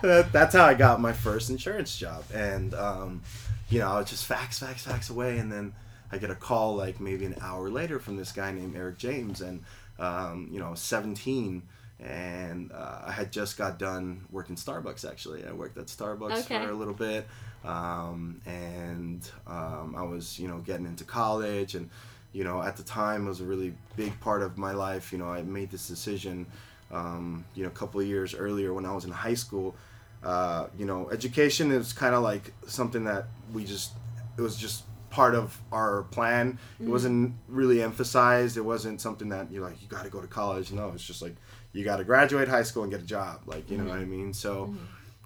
[0.01, 3.21] That- that's how I got my first insurance job, and um,
[3.69, 5.73] you know, I would just fax, fax, fax away, and then
[6.11, 9.41] I get a call like maybe an hour later from this guy named Eric James,
[9.41, 9.63] and
[9.99, 11.61] um, you know, I was 17,
[12.01, 15.09] and uh, I had just got done working Starbucks.
[15.09, 16.63] Actually, I worked at Starbucks Okay.
[16.65, 17.25] for a little bit,
[17.63, 21.89] um, and um, I was you know getting into college, and
[22.33, 25.11] you know, at the time it was a really big part of my life.
[25.11, 26.45] You know, I made this decision,
[26.91, 29.75] um, you know, a couple of years earlier when I was in high school.
[30.23, 33.91] Uh, you know, education is kind of like something that we just,
[34.37, 36.57] it was just part of our plan.
[36.79, 38.57] It wasn't really emphasized.
[38.57, 40.71] It wasn't something that you're like, you got to go to college.
[40.71, 41.35] No, it's just like,
[41.71, 43.41] you got to graduate high school and get a job.
[43.45, 44.33] Like, you know what I mean?
[44.33, 44.73] So,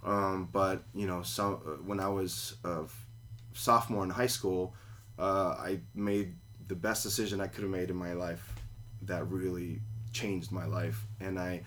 [0.03, 2.83] um, but, you know, so uh, when I was a
[3.53, 4.73] sophomore in high school,
[5.19, 6.35] uh, I made
[6.67, 8.53] the best decision I could have made in my life
[9.03, 9.79] that really
[10.13, 11.05] changed my life.
[11.19, 11.61] And I,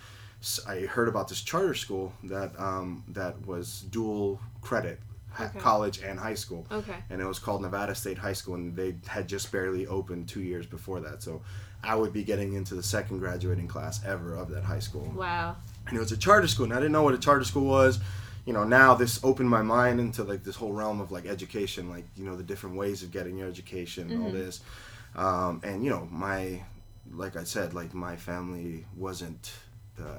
[0.67, 4.99] I heard about this charter school that um, that was dual credit,
[5.41, 5.59] Okay.
[5.61, 6.97] college and high school, okay.
[7.09, 10.41] and it was called Nevada State High School, and they had just barely opened two
[10.43, 11.23] years before that.
[11.23, 11.41] So
[11.85, 15.55] I would be getting into the second graduating class ever of that high school Wow.
[15.87, 18.01] and it was a charter school and i didn't know what a charter school was
[18.45, 21.89] you know now this opened my mind into like this whole realm of like education
[21.89, 24.33] like you know the different ways of getting your education and all Mhm.
[24.35, 24.61] this
[25.17, 26.63] um, and you know my
[27.13, 29.53] like i said like my family wasn't
[29.97, 30.11] the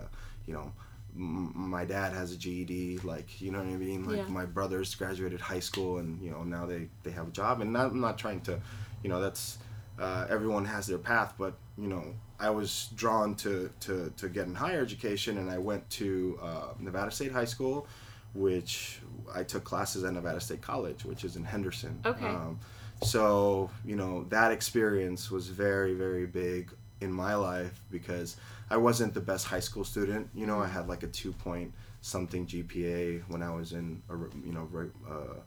[0.46, 0.72] you know
[1.16, 4.28] m- my dad has a GED like you know what I mean like Yeah.
[4.28, 7.72] my brothers graduated high school and you know now they they have a job and
[7.74, 8.60] not, I'm not trying to
[9.04, 9.58] you know that's
[10.00, 14.56] uh, everyone has their path but you know I was drawn to, to, to getting
[14.56, 17.86] higher education, and I went to uh, Nevada State High School,
[18.34, 19.00] which
[19.32, 22.00] I took classes at Nevada State College, which is in Henderson.
[22.04, 22.26] Okay.
[22.26, 22.60] Um,
[23.04, 28.38] so you know that experience was very very big in my life because
[28.70, 30.30] I wasn't the best high school student.
[30.34, 34.14] You know, I had like a two point something GPA when I was in a,
[34.46, 34.70] you know
[35.10, 35.40] uh,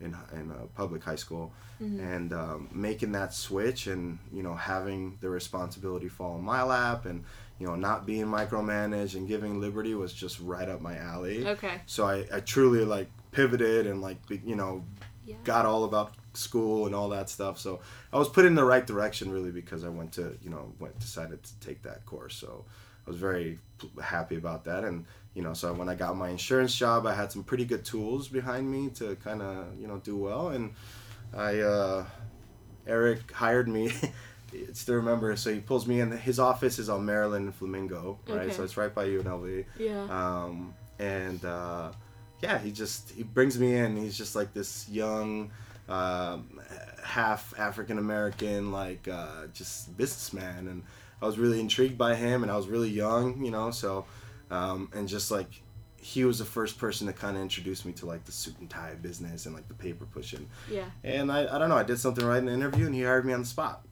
[0.00, 5.16] in in a public high school, and um, making that switch and you know having
[5.20, 7.24] the responsibility fall in my lap and
[7.58, 11.46] you know not being micromanaged and giving liberty was just right up my alley.
[11.46, 11.80] Okay.
[11.86, 14.84] So I, I truly like pivoted and like you know
[15.24, 15.36] Yeah.
[15.44, 17.58] got all about school and all that stuff.
[17.58, 17.80] So
[18.12, 20.98] I was put in the right direction really because I went to you know went
[20.98, 22.36] decided to take that course.
[22.36, 22.64] So
[23.06, 23.58] I was very
[24.02, 27.32] happy about that and you know so when I got my insurance job I had
[27.32, 30.74] some pretty good tools behind me to kind of you know do well and
[31.34, 32.04] I uh,
[32.86, 33.92] Eric hired me.
[34.72, 36.10] Still remember, so he pulls me in.
[36.10, 38.40] His office is on Maryland and Flamingo, right?
[38.40, 38.52] Okay.
[38.52, 39.66] So it's right by UNLV.
[39.78, 40.04] Yeah.
[40.04, 41.92] Um, and uh,
[42.42, 43.96] yeah, he just he brings me in.
[43.96, 45.50] He's just like this young,
[45.88, 46.60] um,
[47.02, 50.82] half African American, like uh, just businessman, and
[51.20, 52.42] I was really intrigued by him.
[52.42, 54.04] And I was really young, you know, so
[54.50, 55.62] um, and just like
[56.00, 58.70] he was the first person to kind of introduce me to like the suit and
[58.70, 60.48] tie business and like the paper pushing.
[60.70, 60.84] Yeah.
[61.02, 63.26] And I, I don't know, I did something right in the interview and he hired
[63.26, 63.84] me on the spot.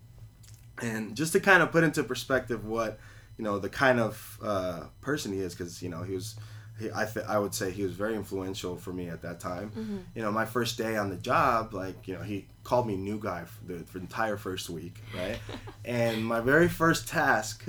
[0.81, 2.99] And just to kind of put into perspective what,
[3.37, 6.37] you know, the kind of uh, person he is, because, you know, he was,
[6.79, 9.71] he, I, th- I would say he was very influential for me at that time.
[9.77, 10.03] Mhm.
[10.15, 13.19] You know, my first day on the job, like, you know, he called me new
[13.19, 15.39] guy for the, for the entire first week, right?
[15.85, 17.65] and my very first task,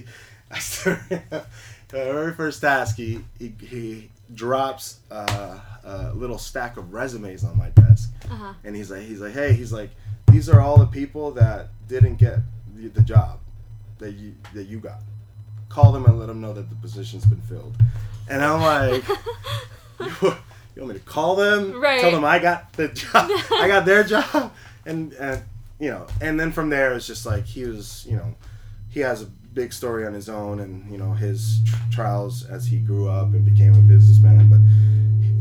[0.50, 1.44] I started, the
[1.90, 7.68] very first task, he, he, he drops uh, a little stack of resumes on my
[7.70, 8.52] desk Uh huh.
[8.64, 9.90] and he's like he's like hey he's like
[10.32, 12.40] these are all the people that didn't get
[12.74, 13.38] the, the job
[13.98, 14.98] that you that you got
[15.68, 17.76] call them and let them know that the position's been filled
[18.28, 19.04] and i'm like
[20.00, 20.34] you,
[20.74, 21.80] You want me to call them?
[21.80, 22.00] Right.
[22.00, 23.30] Tell them I got the job.
[23.52, 24.52] I got their job,
[24.84, 25.38] and uh,
[25.80, 28.34] you know, and then from there it's just like he was, you know,
[28.90, 32.66] he has a big story on his own, and you know his tr- trials as
[32.66, 34.50] he grew up and became a businessman.
[34.50, 34.60] But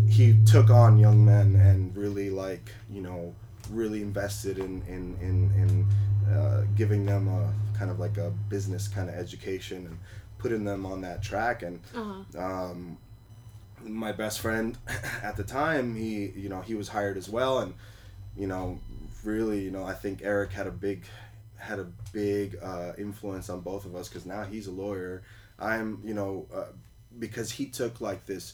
[0.09, 3.35] he took on young men and really like you know
[3.71, 8.87] really invested in in in, in uh, giving them a kind of like a business
[8.87, 9.97] kind of education and
[10.37, 11.61] putting them on that track.
[11.63, 12.41] And Uh-huh.
[12.43, 12.97] um,
[13.83, 14.77] my best friend
[15.23, 17.59] at the time he you know he was hired as well.
[17.59, 17.73] And
[18.37, 18.79] you know
[19.23, 21.03] really you know i think eric had a big
[21.57, 25.23] had a big uh, influence on both of us because now he's a lawyer.
[25.57, 26.65] I'm you know uh,
[27.17, 28.53] because he took like this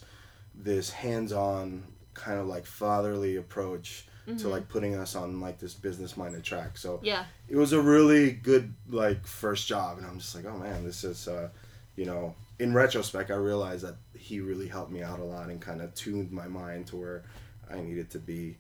[0.56, 4.06] this hands-on kind of like fatherly approach
[4.38, 7.26] to like putting us on like this business minded track so Yeah.
[7.50, 11.04] it was a really good like first job and i'm just like oh man this
[11.04, 11.50] is uh
[11.96, 15.60] you know in retrospect i realized that he really helped me out a lot and
[15.60, 17.24] kind of tuned my mind to where
[17.70, 18.56] i needed to be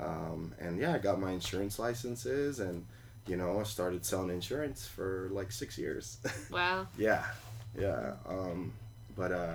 [0.00, 2.84] um, and yeah i got my insurance licenses and
[3.26, 6.18] you know i started selling insurance for like six years
[6.50, 6.86] Wow.
[6.98, 7.24] yeah
[7.78, 8.72] yeah um,
[9.16, 9.54] but uh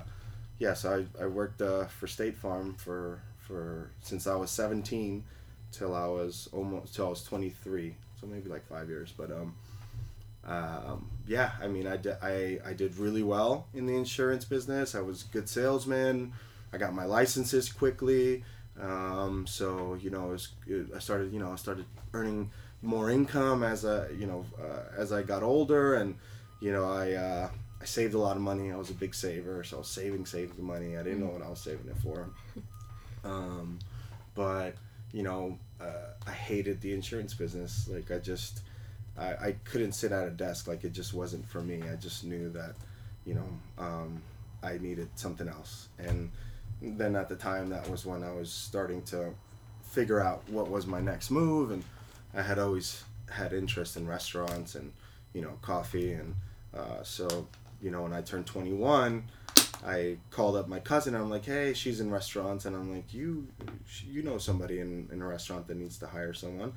[0.60, 5.24] yeah so i, I worked uh, for state farm for for since i was 17
[5.72, 9.54] till i was almost till i was 23 so maybe like five years but um
[10.44, 14.96] um, yeah, I mean, I did, I, I did really well in the insurance business.
[14.96, 16.34] I was a good salesman.
[16.74, 18.44] I got my licenses quickly.
[18.80, 22.50] Um, so, you know, it was, it, I started, you know, I started earning
[22.82, 26.16] more income as a, you know, uh, as I got older and,
[26.60, 28.72] you know, I, uh, I saved a lot of money.
[28.72, 29.64] I was a big saver.
[29.64, 30.98] So I was saving, saving money.
[30.98, 32.30] I didn't know what I was saving it for.
[33.24, 33.78] Um,
[34.34, 34.74] but,
[35.14, 37.90] you know, uh, I hated the insurance business.
[37.92, 38.62] Like I just,
[39.18, 40.68] I, I couldn't sit at a desk.
[40.68, 41.82] Like it just wasn't for me.
[41.92, 42.76] I just knew that
[43.26, 43.48] you know
[43.78, 44.22] um,
[44.64, 45.88] i needed something else.
[46.00, 46.32] And
[46.82, 49.34] then at the time that was when i was starting to
[49.84, 51.72] figure out what was my next move.
[51.72, 51.84] And
[52.34, 54.92] i had always had interest in restaurants and
[55.34, 56.14] you know coffee.
[56.14, 56.36] And
[56.76, 57.48] uh, so
[57.82, 59.24] you know when i turned 21
[59.86, 63.48] i called up my cousin i'm like hey she's in restaurants and i'm like you
[64.06, 66.74] you know somebody in, in a restaurant that needs to hire someone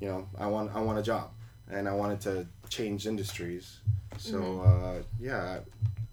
[0.00, 1.30] you know i want i want a job
[1.72, 3.78] and I wanted to change industries.
[4.18, 5.60] So uh, yeah,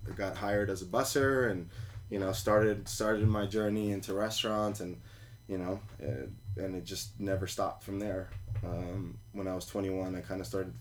[0.08, 1.70] I got hired as a busser, and
[2.10, 5.00] you know started started my journey into restaurants, and
[5.48, 8.30] you know, uh, and it just never stopped from there.
[8.64, 10.74] Um, when I was 21, I kind of started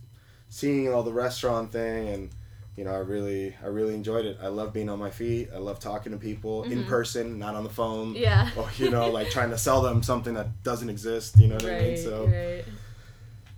[0.48, 2.30] seeing all the restaurant thing, and
[2.78, 4.38] you know, I really I really enjoyed it.
[4.40, 5.48] I love being on my feet.
[5.52, 8.14] I love talking to people in person, not on the phone.
[8.14, 8.50] Yeah.
[8.56, 11.38] Or you know, like trying to sell them something that doesn't exist.
[11.40, 11.88] You know what I mean?
[11.90, 11.98] Right.
[11.98, 12.64] So Right.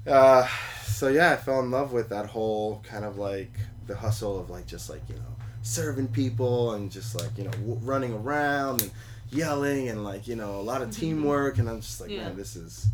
[0.06, 0.48] uh,
[0.86, 3.52] so yeah, I fell in love with that whole kind of like
[3.86, 7.50] the hustle of like just like you know serving people and just like you know
[7.50, 8.90] w- running around and
[9.30, 12.24] yelling and like you know a lot of teamwork and I'm just like Yeah.
[12.24, 12.86] man this is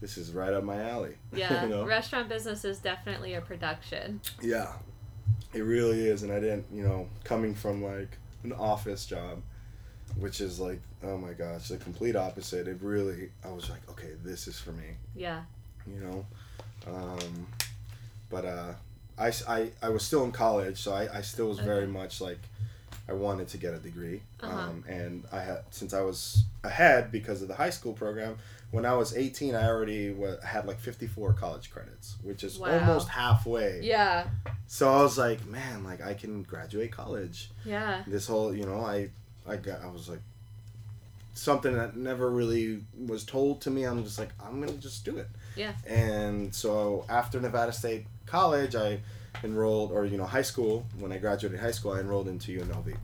[0.00, 1.14] this is right up my alley.
[1.32, 1.62] Yeah.
[1.64, 1.84] you know?
[1.84, 4.20] Restaurant business is definitely a production.
[4.42, 4.72] Yeah,
[5.54, 9.42] it really is, and I didn't you know coming from like an office job,
[10.18, 12.66] which is like oh my gosh the complete opposite.
[12.68, 14.84] It really I was like okay this is for me.
[15.16, 15.42] Yeah.
[15.86, 16.26] you know
[16.86, 17.46] um,
[18.30, 18.72] but uh,
[19.18, 22.38] I, I, I was still in college so I, I still was very much like
[23.08, 24.54] i wanted to get a degree Uh-huh.
[24.70, 28.36] um, and i had since i was ahead because of the high school program
[28.70, 32.78] when i was 18 i already wa had like 54 college credits which is Wow.
[32.78, 34.26] almost halfway Yeah.
[34.66, 38.02] so i was like man like i can graduate college Yeah.
[38.06, 39.08] this whole you know i
[39.46, 40.20] i got i was like
[41.34, 45.16] something that never really was told to me i'm just like i'm gonna just do
[45.16, 45.72] it Yeah.
[45.86, 49.00] and so after nevada state college i
[49.44, 52.96] enrolled or you know high school when i graduated high school i enrolled into unlv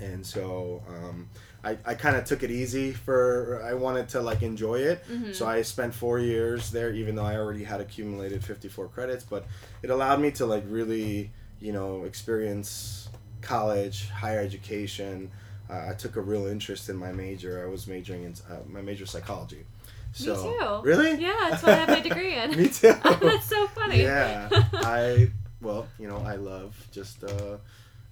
[0.00, 1.28] and so um,
[1.64, 5.34] I, I kind of took it easy for i wanted to like enjoy it Mhm.
[5.34, 9.46] so i spent four years there even though i already had accumulated 54 credits but
[9.82, 11.30] it allowed me to like really
[11.60, 13.08] you know experience
[13.40, 15.30] college higher education
[15.70, 18.80] uh, i took a real interest in my major i was majoring in uh, my
[18.82, 19.64] major psychology
[20.12, 20.80] so Me too.
[20.82, 22.50] really Yeah, that's what I have my degree in.
[22.56, 24.02] me too that's so funny.
[24.02, 25.28] yeah i
[25.60, 27.56] well you know i love just uh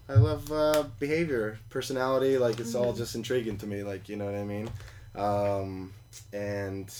[0.09, 2.97] i love uh behavior personality like it's all Mhm.
[2.99, 4.69] just intriguing to me like you know what i mean
[5.15, 5.93] um
[6.33, 6.93] and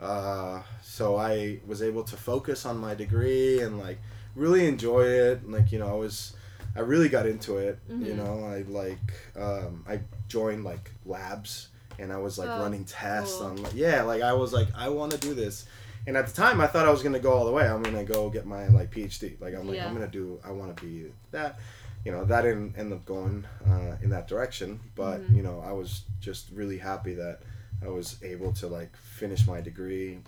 [0.00, 3.98] uh so i was able to focus on my degree and like
[4.36, 6.34] really enjoy it like you know i was
[6.76, 8.16] i really got into it you Mhm.
[8.16, 11.68] know i like um i joined like labs
[11.98, 13.48] and i was like Oh, running tests cool.
[13.48, 15.66] on like yeah like i was like i want to do this
[16.06, 17.68] and at the time, I thought I was gonna go all the way.
[17.68, 19.38] I'm gonna go get my like PhD.
[19.42, 19.86] Like I'm like Yeah.
[19.86, 20.40] I'm gonna do.
[20.42, 21.58] I want to be that.
[22.04, 25.36] You know that didn't end up going uh, in that direction but Mhm.
[25.36, 27.40] you know i was just really happy that
[27.84, 30.18] i was able to like finish my degree.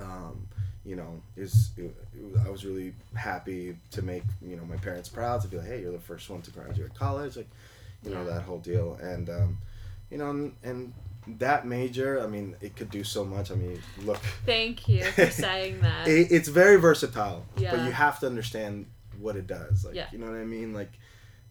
[0.00, 0.46] Um,
[0.84, 1.70] you know is
[2.46, 5.80] i was really happy to make you know my parents proud to be like hey
[5.82, 7.48] you're the first one to graduate college like
[8.04, 8.96] you know that whole deal.
[9.02, 9.58] And um,
[10.10, 10.92] you know and, and
[11.40, 13.50] that major i mean it could do so much.
[13.50, 14.20] I mean look.
[14.46, 16.08] Thank you for saying that.
[16.08, 18.86] it, it's very versatile but you have to understand
[19.20, 20.06] what it does like Yeah.
[20.12, 20.92] you know what i mean like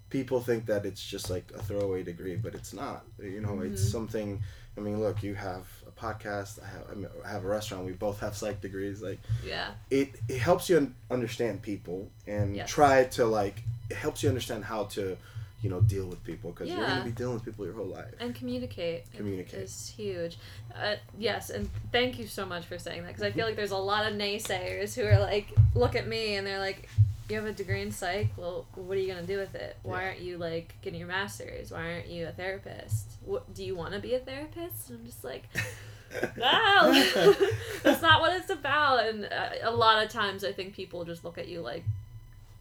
[0.09, 3.83] people think that it's just like a throwaway degree but it's not you know it's
[3.85, 3.91] Mhm.
[3.91, 4.41] something
[4.77, 7.85] i mean look you have a podcast i have, I mean, I have a restaurant
[7.85, 9.71] we both have psych degrees like yeah.
[9.89, 12.69] it, it helps you un- understand people and Yes.
[12.69, 15.17] try to like it helps you understand how to
[15.63, 17.87] you know deal with people because you're going to be dealing with people your whole
[17.87, 19.11] life And communicate.
[19.11, 19.59] Communicate.
[19.61, 20.37] is huge.
[20.75, 23.71] Uh, yes, and thank you so much for saying that because I feel like there's
[23.71, 26.87] a lot of naysayers who are like, look at me, and they're like,
[27.29, 28.29] you have a degree in psych.
[28.37, 29.77] Well, what are you gonna do with it?
[29.83, 30.07] Why Yeah.
[30.07, 31.71] aren't you like getting your master's?
[31.71, 33.11] Why aren't you a therapist?
[33.25, 34.89] What do you want to be a therapist?
[34.89, 35.43] And I'm just like,
[36.37, 36.93] no,
[37.83, 39.05] that's not what it's about.
[39.05, 41.83] And uh, a lot of times, I think people just look at you like,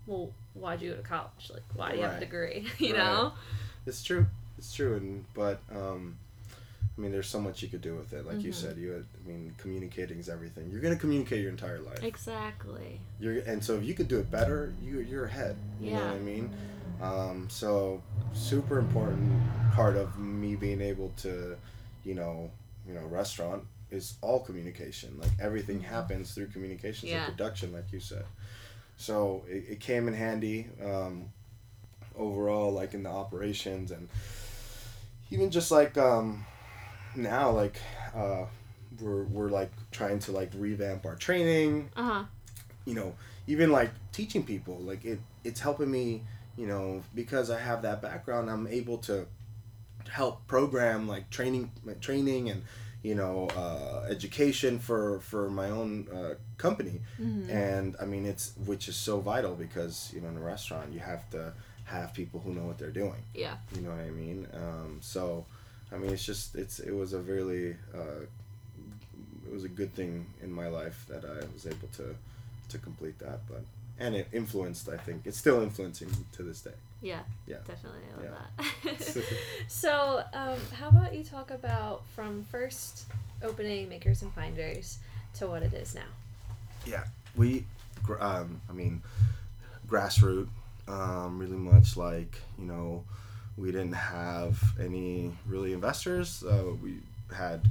[0.07, 1.51] well, why'd you go to college?
[1.53, 2.67] Like, why do you have a degree?
[2.79, 3.05] you Right.
[3.05, 3.33] know?
[3.87, 4.27] It's true.
[4.59, 6.17] It's true, and but um,
[6.97, 8.25] I mean, there's so much you could do with it.
[8.27, 8.55] Like you Mhm.
[8.55, 8.91] said, you.
[8.93, 10.71] Had, I mean, communicating is everything.
[10.71, 12.03] You're gonna communicate your entire life.
[12.03, 13.01] Exactly.
[13.21, 15.57] You're, and so if you could do it better, you you're ahead.
[15.81, 16.51] You know what I mean?
[17.01, 19.31] Um, so super important
[19.75, 21.57] part of me being able to,
[22.05, 22.51] you know,
[22.89, 25.19] you know, restaurant is all communication.
[25.19, 27.27] Like everything happens through communications Yeah.
[27.27, 28.25] and production, like you said.
[28.97, 31.31] So it, it came in handy um,
[32.17, 34.09] overall, like in the operations and
[35.31, 36.47] even just like um,
[37.17, 37.77] now, like
[38.15, 38.45] uh,
[39.01, 42.25] we're we're like trying to like revamp our training Uh huh.
[42.85, 43.15] you know
[43.47, 46.23] even like teaching people like it it's helping me
[46.57, 49.27] you know because i have that background i'm able to
[50.09, 52.63] help program like training training and
[53.03, 57.51] you know uh, education for for my own uh, company Mm-hmm.
[57.51, 61.01] and i mean it's which is so vital because you know in a restaurant you
[61.01, 61.53] have to
[61.85, 63.57] have people who know what they're doing Yeah.
[63.75, 65.45] you know what i mean um, so
[65.97, 68.23] i mean it's just it's it was a really uh,
[69.47, 72.15] it was a good thing in my life that i was able to
[72.69, 73.63] to complete that but
[73.99, 77.21] and it influenced i think it's still influencing to this day Yeah.
[77.47, 77.59] Yeah.
[77.67, 78.01] Definitely.
[78.11, 78.65] I love Yeah.
[78.87, 79.25] that.
[79.69, 83.05] so, um, how about you talk about from first
[83.43, 84.99] opening Makers and Finders
[85.39, 86.11] to what it is now?
[86.87, 87.05] Yeah,
[87.37, 87.65] we
[88.19, 89.03] um, i mean
[89.89, 90.49] grassroots
[90.89, 93.05] um, really much like you know
[93.57, 96.99] we didn't have any really investors uh, we
[97.35, 97.63] had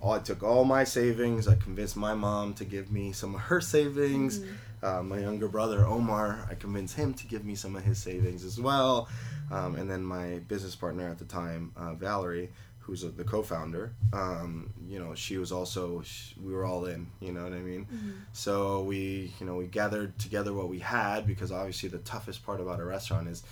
[0.00, 1.48] all I took all my savings.
[1.48, 4.40] I convinced my mom to give me some of her savings.
[4.82, 8.44] Uh, my younger brother Omar, I convinced him to give me some of his savings
[8.44, 9.08] as well.
[9.50, 12.50] Um, and then my business partner at the time, uh, Valerie,
[12.80, 17.06] who's a, the co-founder, um, you know, she was also sh we were all in.
[17.20, 17.86] You know what I mean?
[18.34, 22.60] So we, you know, we gathered together what we had because obviously the toughest part
[22.60, 23.42] about a restaurant is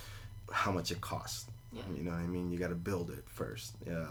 [0.52, 1.46] how much it costs.
[1.72, 1.82] Yeah.
[1.96, 2.50] You know what I mean?
[2.52, 3.74] You got to build it first.
[3.86, 4.06] Yeah.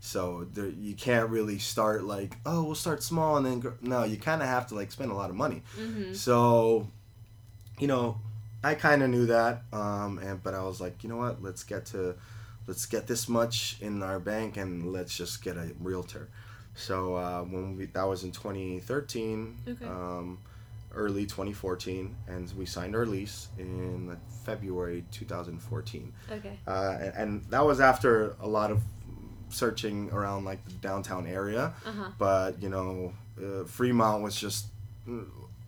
[0.00, 3.70] So there, you can't really start like, oh, we'll start small and then gr-.
[3.80, 4.04] no.
[4.04, 5.62] You kind of have to like spend a lot of money.
[5.78, 6.12] Mm-hmm.
[6.14, 6.88] So,
[7.78, 8.18] you know,
[8.62, 11.42] I kind of knew that, um, and but I was like, you know what?
[11.42, 12.14] Let's get to,
[12.66, 16.28] let's get this much in our bank and let's just get a realtor.
[16.74, 19.84] So uh, when we that was in 2013, Okay.
[19.86, 20.38] um,
[20.96, 26.58] early 2014, and we signed our lease in like, February 2014 Okay.
[26.66, 28.82] uh, and, and that was after a lot of
[29.48, 32.10] searching around like the downtown area Uh huh.
[32.18, 34.66] but you know uh, fremont was just
[35.08, 35.24] mm,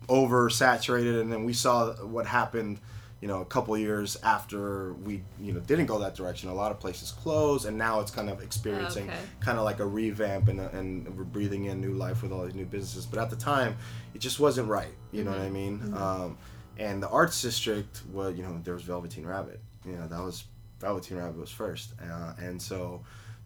[0.07, 2.79] oversaturated and then we saw what happened
[3.21, 6.71] you know a couple years after we you know didn't go that direction a lot
[6.71, 9.19] of places closed and now it's kind of experiencing Okay.
[9.39, 12.53] kind of like a revamp and, and we're breathing in new life with all these
[12.55, 13.05] new businesses.
[13.07, 13.75] But at the time
[14.13, 15.93] it just wasn't right you know what i mean?
[15.95, 16.37] Um,
[16.77, 19.59] and the arts district was you know there was velveteen rabbit.
[19.83, 20.43] You know that was
[20.79, 21.93] velveteen rabbit was first.
[21.99, 23.01] Uh, and so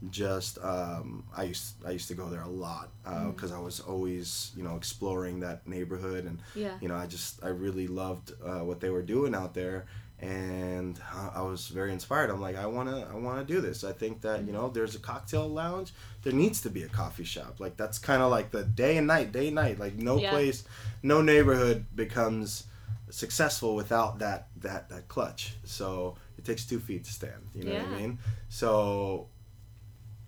[0.10, 2.90] just um, I used I used to go there a lot
[3.32, 6.76] because I was always you know exploring that neighborhood and Yeah.
[6.82, 9.86] you know I just I really loved uh, what they were doing out there.
[10.24, 12.30] And uh, I was very inspired.
[12.30, 13.84] I'm like I want to I want to do this.
[13.84, 15.94] I think that you know there's a cocktail lounge.
[16.22, 17.60] There needs to be a coffee shop.
[17.60, 19.80] Like that's kind of like the day and night day and night.
[19.80, 20.30] Like no Yeah.
[20.30, 20.64] place
[21.02, 22.66] no neighborhood becomes
[23.10, 25.56] successful without that that that clutch.
[25.64, 27.42] So it takes two feet to stand.
[27.56, 28.20] You know what I mean?
[28.50, 29.28] So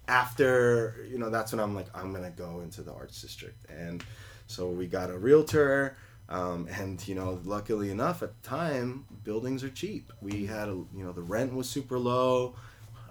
[0.08, 4.04] after you know that's when i'm like i'm gonna go into the arts district and
[4.48, 5.98] so we got a realtor
[6.30, 10.12] Um, and you know, luckily enough, at the time, buildings are cheap.
[10.22, 12.56] We had a, you know, the rent was super low.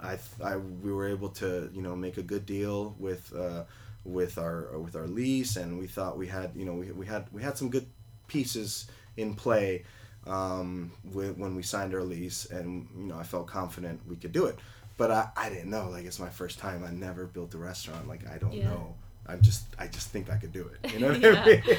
[0.01, 3.63] I, I we were able to you know make a good deal with uh,
[4.03, 7.27] with our with our lease, and we thought we had you know we, we had
[7.31, 7.87] we had some good
[8.27, 9.83] pieces in play
[10.25, 14.45] um, when we signed our lease, and you know I felt confident we could do
[14.45, 14.57] it.
[14.97, 16.83] But I, I didn't know like it's my first time.
[16.83, 18.07] I never built a restaurant.
[18.07, 18.69] Like I don't Yeah.
[18.69, 18.95] know.
[19.25, 20.91] I'm just I just think I could do it.
[20.93, 21.23] You know what.
[21.25, 21.77] I mean?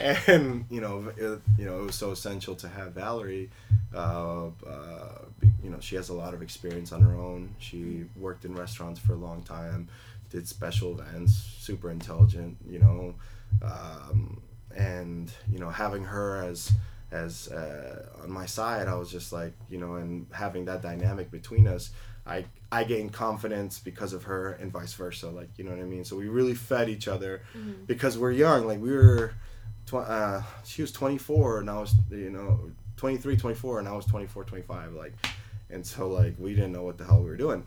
[0.28, 3.50] and you know it, you know it was so essential to have Valerie.
[3.94, 5.18] Uh, uh,
[5.64, 7.54] you know she has a lot of experience on her own.
[7.58, 9.88] She worked in restaurants for a long time,
[10.30, 12.56] did special events, super intelligent.
[12.68, 13.14] You know,
[13.62, 14.40] um,
[14.74, 16.72] and you know having her as
[17.10, 21.30] as uh, on my side, I was just like you know, and having that dynamic
[21.30, 21.90] between us.
[22.26, 25.84] I, I gained confidence because of her and vice versa like you know what i
[25.84, 26.04] mean?
[26.04, 27.86] So we really fed each other Mhm.
[27.86, 29.32] because we're young like we were
[29.86, 34.04] tw- uh, she was 24 and i was you know 23 24 and i was
[34.04, 35.14] 24 25 like
[35.70, 37.64] and so like we didn't know what the hell we were doing.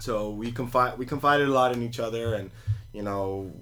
[0.00, 2.50] So we confide we confided a lot in each other and
[2.92, 3.52] you know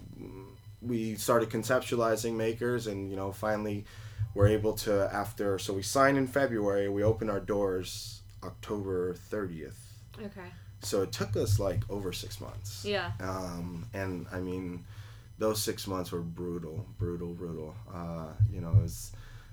[0.83, 3.85] we started conceptualizing makers and you know finally
[4.35, 9.81] we're able to after so we signed in february we opened our doors october 30th
[10.21, 10.49] Okay.
[10.83, 13.13] so it took us like over six months Yeah.
[13.21, 14.85] um, and I mean,
[15.39, 17.75] those six months were brutal, brutal, brutal.
[17.93, 19.13] Uh, you know, it was,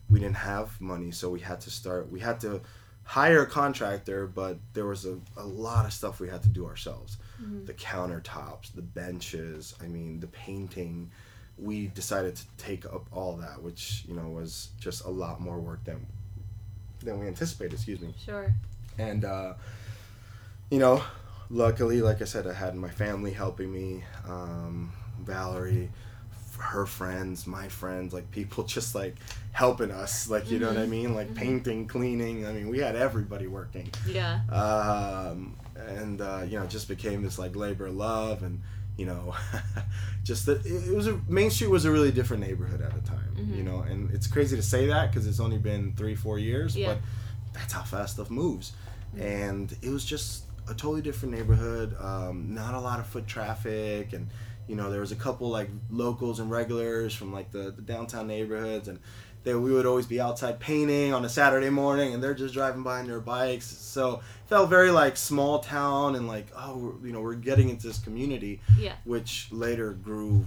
[0.09, 2.09] we didn't have money, so we had to start.
[2.09, 2.61] We had to
[3.03, 6.65] hire a contractor, but there was a, a lot of stuff we had to do
[6.65, 7.17] ourselves.
[7.41, 7.65] Mhm.
[7.65, 9.75] The countertops, the benches.
[9.83, 11.11] I mean, the painting.
[11.57, 15.59] We decided to take up all that, which you know was just a lot more
[15.59, 16.05] work than
[17.03, 17.73] than we anticipated.
[17.73, 18.53] Excuse me Sure.
[18.97, 19.53] and uh,
[20.69, 21.03] you know
[21.49, 24.91] luckily like i said i had my family helping me um,
[25.21, 25.89] valerie
[26.59, 29.15] her friends my friends like people just like
[29.51, 30.89] helping us like you know what i Mhm.
[30.89, 31.35] mean like Mhm.
[31.35, 34.41] painting cleaning i mean we had everybody working Yeah.
[34.49, 38.61] um, and uh, you know, it just became this like labor of love, and
[38.95, 39.33] you know,
[40.23, 43.01] just that it, it was a Main Street was a really different neighborhood at the
[43.09, 43.57] time, Mhm.
[43.57, 46.75] you know, and it's crazy to say that because it's only been three, four years,
[46.77, 46.89] Yeah.
[46.93, 46.97] but
[47.53, 48.73] that's how fast stuff moves,
[49.17, 49.21] Mhm.
[49.21, 54.13] and it was just a totally different neighborhood, um, not a lot of foot traffic,
[54.13, 54.27] and
[54.67, 58.27] you know, there was a couple like locals and regulars from like the, the downtown
[58.27, 58.99] neighborhoods, and
[59.43, 62.81] they, we would always be outside painting on a Saturday morning, and they're just driving
[62.81, 63.65] by on their bikes.
[63.65, 67.87] So felt very like small town, and like oh, we're, you know, we're getting into
[67.87, 68.93] this community, Yeah.
[69.03, 70.45] which later grew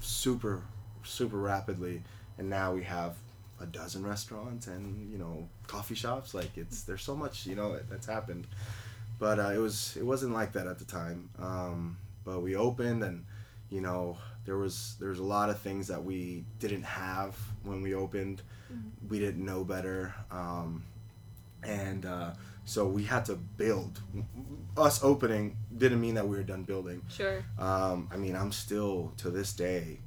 [0.00, 0.62] super,
[1.04, 2.02] super rapidly,
[2.38, 3.16] and now we have
[3.60, 6.32] a dozen restaurants and you know coffee shops.
[6.32, 8.46] Like it's there's so much you know that's happened,
[9.18, 11.30] but uh, it was it wasn't like that at the time.
[11.38, 13.24] Um, but we opened and
[13.70, 17.82] you know there was there was a lot of things that we didn't have when
[17.82, 18.42] we opened
[18.72, 19.08] Mhm.
[19.10, 20.84] we didn't know better um,
[21.62, 22.32] and uh,
[22.66, 24.00] so we had to build
[24.76, 27.42] us opening didn't mean that we were done building Sure.
[27.58, 29.98] um, i mean i'm still to this day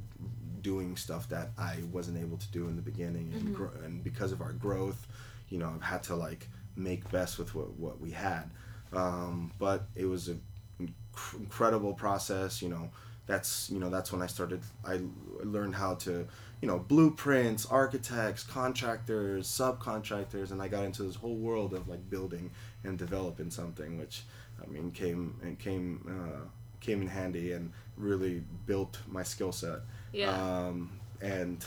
[0.62, 3.53] doing stuff that i wasn't able to do in the beginning and, Mhm.
[3.55, 5.07] gro- and because of our growth
[5.49, 8.49] you know i've had to like make best with what, what we had
[8.94, 10.42] um, but it was an
[10.82, 10.94] inc-
[11.39, 12.89] incredible process you know
[13.28, 15.00] that's you know that's when i started i
[15.44, 16.28] learned how to
[16.62, 22.10] you know blueprints architects contractors subcontractors and i got into this whole world of like
[22.10, 22.50] building
[22.84, 24.24] and developing something which
[24.64, 26.42] i mean came and came uh,
[26.80, 29.80] came in handy and really built my skill set
[30.14, 30.32] Yeah.
[30.32, 31.64] um, and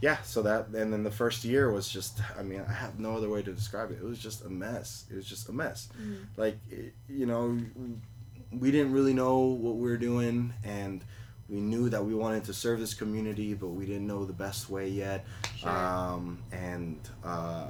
[0.00, 3.16] yeah so that and then the first year was just i mean i have no
[3.16, 5.88] other way to describe it it was just a mess it was just a mess
[6.00, 6.26] Mhm.
[6.36, 7.58] like it, you know
[8.52, 11.02] we didn't really know what we were doing and
[11.48, 14.68] we knew that we wanted to serve this community but we didn't know the best
[14.70, 15.24] way yet
[15.56, 15.70] Sure.
[15.70, 17.68] um, and uh,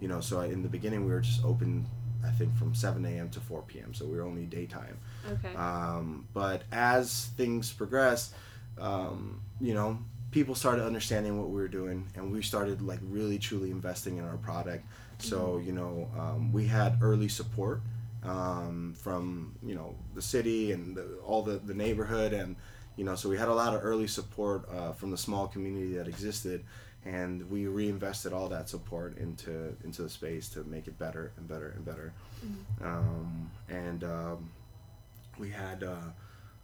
[0.00, 1.86] you know so in the beginning we were just open
[2.24, 4.96] i think from 7 a.m to 4 p.m so we were only daytime
[5.30, 5.54] okay.
[5.54, 8.34] um, but as things progressed,
[8.78, 9.98] um, you know,
[10.34, 14.24] people started understanding what we were doing, and we started like really truly investing in
[14.24, 14.84] our product.
[15.18, 17.80] So you know, um, we had early support
[18.24, 22.56] um, from you know the city and the, all the the neighborhood, and
[22.96, 25.94] you know, so we had a lot of early support uh, from the small community
[25.94, 26.64] that existed.
[27.06, 31.46] And we reinvested all that support into into the space to make it better and
[31.46, 32.12] better and better.
[32.82, 34.50] Um, and um,
[35.38, 36.08] we had uh,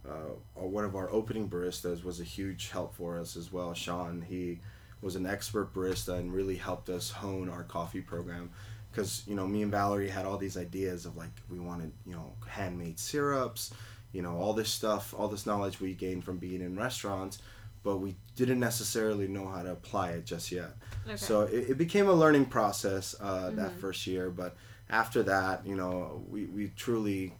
[0.07, 3.73] uh, one of our opening baristas was a huge help for us as well.
[3.73, 4.59] Sean, he
[5.01, 8.49] was an expert barista and really helped us hone our coffee program.
[8.91, 12.13] Because you know, me and Valerie had all these ideas of like we wanted you
[12.13, 13.73] know handmade syrups,
[14.11, 17.39] you know all this stuff, all this knowledge we gained from being in restaurants.
[17.83, 20.71] but we didn't necessarily know how to apply it just yet.
[21.07, 21.15] Okay.
[21.15, 23.79] So it, it became a learning process uh, that Mhm.
[23.79, 24.55] first year, but
[24.87, 27.33] after that, you know, we, we truly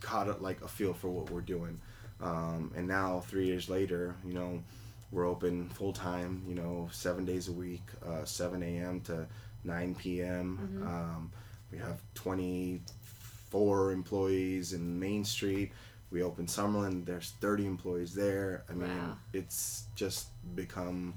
[0.00, 1.80] caught it like a feel for what we're doing.
[2.20, 4.62] Um, and now, three years later, you know,
[5.12, 9.00] we're open full time, you know, seven days a week, uh, 7 a.m.
[9.02, 9.26] to
[9.64, 10.58] 9 p.m.
[10.82, 10.86] Mhm.
[10.86, 11.30] Um,
[11.70, 15.72] we have 24 employees in Main Street.
[16.10, 18.64] We open Summerlin, there's 30 employees there.
[18.70, 19.16] I mean, Wow.
[19.32, 21.14] it's just become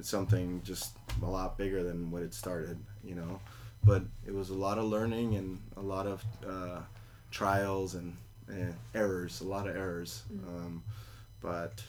[0.00, 3.40] something just a lot bigger than what it started, you know.
[3.84, 6.80] But it was a lot of learning and a lot of uh,
[7.30, 8.16] trials and
[8.52, 10.22] eh, errors, a lot of errors.
[10.32, 10.48] Mm.
[10.48, 10.82] Um,
[11.40, 11.82] but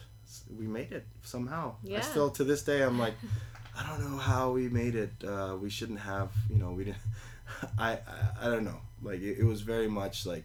[0.58, 1.74] we made it somehow.
[1.98, 3.14] I still, to this day, I'm like,
[3.76, 5.12] I don't know how we made it.
[5.26, 6.98] Uh, we shouldn't have, you know, we didn't.
[7.78, 7.98] I, I,
[8.42, 8.80] I don't know.
[9.02, 10.44] Like it, it was very much like,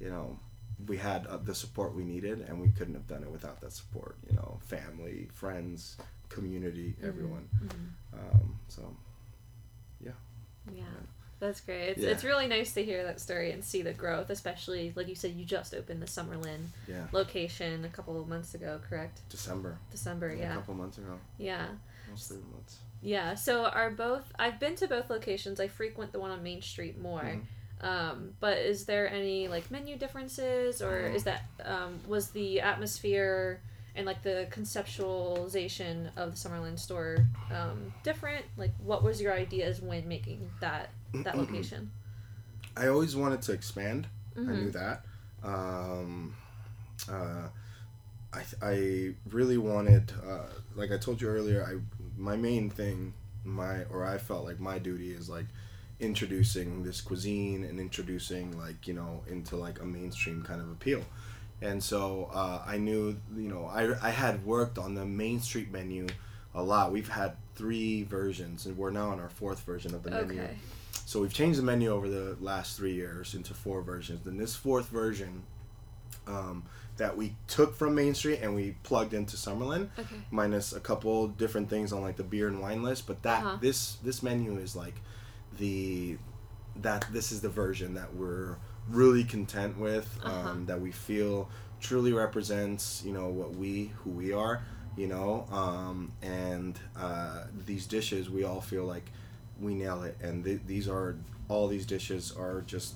[0.00, 0.38] you know,
[0.86, 3.72] we had uh, the support we needed, and we couldn't have done it without that
[3.72, 4.16] support.
[4.28, 5.96] You know, family, friends,
[6.28, 7.08] community, Mhm.
[7.08, 7.48] everyone.
[7.64, 8.18] Mhm.
[8.18, 8.82] Um, so
[10.04, 10.12] yeah.
[10.72, 10.84] Yeah,
[11.40, 11.90] that's great.
[11.90, 12.10] It's, Yeah.
[12.10, 15.32] it's really nice to hear that story and see the growth, especially like you said,
[15.32, 19.20] you just opened the Summerlin yeah, location a couple of months ago, correct?
[19.28, 19.78] December.
[19.90, 21.66] December, A yeah, A couple months ago, yeah,
[22.06, 22.78] almost three months.
[23.02, 23.34] yeah.
[23.34, 24.32] So are both?
[24.38, 25.60] I've been to both locations.
[25.60, 27.20] I frequent the one on Main Street more.
[27.22, 27.42] Mhm.
[27.78, 31.14] Um, but is there any like menu differences, or Mhm.
[31.14, 33.60] is that um, was the atmosphere
[33.96, 38.44] and like the conceptualization of the Summerlin store um, different?
[38.56, 41.90] Like, what was your ideas when making that that location?
[42.76, 44.06] I always wanted to expand.
[44.36, 44.58] I Mhm.
[44.58, 45.04] knew that.
[45.42, 46.34] Um,
[47.10, 47.48] uh,
[48.32, 51.80] I, I really wanted, uh, like I told you earlier, I
[52.18, 55.46] my main thing, my or I felt like my duty is like
[56.00, 61.02] introducing this cuisine and introducing like you know into like a mainstream kind of appeal.
[61.62, 65.70] And so uh, I knew, you know, I, I had worked on the Main Street
[65.72, 66.06] menu
[66.54, 66.92] a lot.
[66.92, 70.42] We've had three versions, and we're now on our fourth version of the menu.
[70.42, 70.56] Okay.
[71.06, 74.26] So we've changed the menu over the last three years into four versions.
[74.26, 75.44] And this fourth version
[76.26, 76.64] um,
[76.96, 80.16] that we took from Main Street and we plugged into Summerlin, Okay.
[80.30, 83.06] minus a couple different things on like the beer and wine list.
[83.06, 83.58] But that Uh-huh.
[83.60, 84.94] this this menu is like
[85.58, 86.18] the
[86.82, 88.56] that this is the version that we're
[88.88, 90.18] really content with.
[90.22, 90.50] Uh-huh.
[90.50, 91.48] Um, that we feel
[91.80, 94.62] truly represents you know what we who we are.
[94.96, 99.04] You know, um, and uh, these dishes we all feel like
[99.60, 101.16] we nail it and th- these are
[101.48, 102.94] all these dishes are just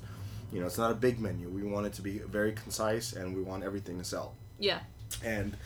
[0.53, 3.35] you know it's not a big menu we want it to be very concise and
[3.35, 4.81] we want everything to sell Yeah.
[5.25, 5.57] and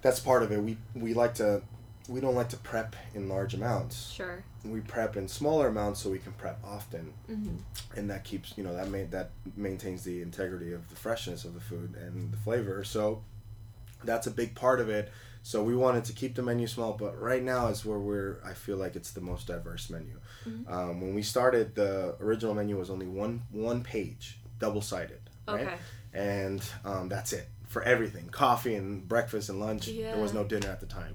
[0.00, 1.60] that's part of it we we like to
[2.08, 4.10] we don't like to prep in large amounts.
[4.10, 4.42] Sure.
[4.64, 7.12] we prep in smaller amounts so we can prep often.
[7.30, 7.56] Mm-hmm.
[7.98, 11.54] and that keeps you know that ma- that maintains the integrity of the freshness of
[11.54, 12.82] the food and the flavor.
[12.84, 13.22] So
[14.04, 15.10] that's a big part of it.
[15.42, 18.52] So we wanted to keep the menu small but right now is where we're i
[18.52, 20.18] feel like it's the most diverse menu.
[20.46, 20.70] Mhm.
[20.70, 25.78] um, when we started the original menu was only one one page double sided right
[26.12, 28.28] and um, that's it for everything.
[28.30, 29.86] Coffee and breakfast and lunch.
[29.86, 31.14] There was no dinner at the time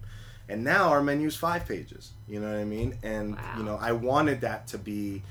[0.49, 2.97] and now our menu's five pages you know what i mean?
[3.03, 3.53] And Wow.
[3.57, 5.23] you know i wanted that to be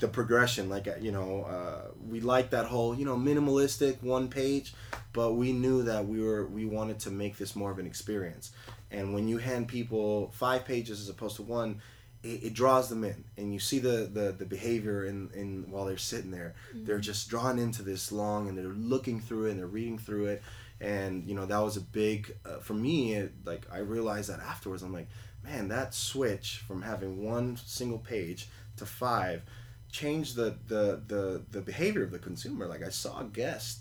[0.00, 4.28] the progression like uh, you know uh, we like that whole you know minimalistic one
[4.28, 4.72] page
[5.12, 8.52] but we knew that we were we wanted to make this more of an experience.
[8.90, 11.80] And when you hand people five pages as opposed to one
[12.22, 13.24] it, it draws them in.
[13.36, 16.54] And you see the, the, the behavior in, in while they're sitting there.
[16.72, 20.26] They're just drawn into this long and they're looking through it and they're reading through
[20.26, 20.42] it
[20.80, 24.40] and you know that was a big uh, for me it, like i realized that
[24.40, 25.08] afterwards i'm like
[25.44, 29.42] man that switch from having one single page to five
[29.90, 32.66] changed the the the, the behavior of the consumer.
[32.66, 33.80] Like i saw guests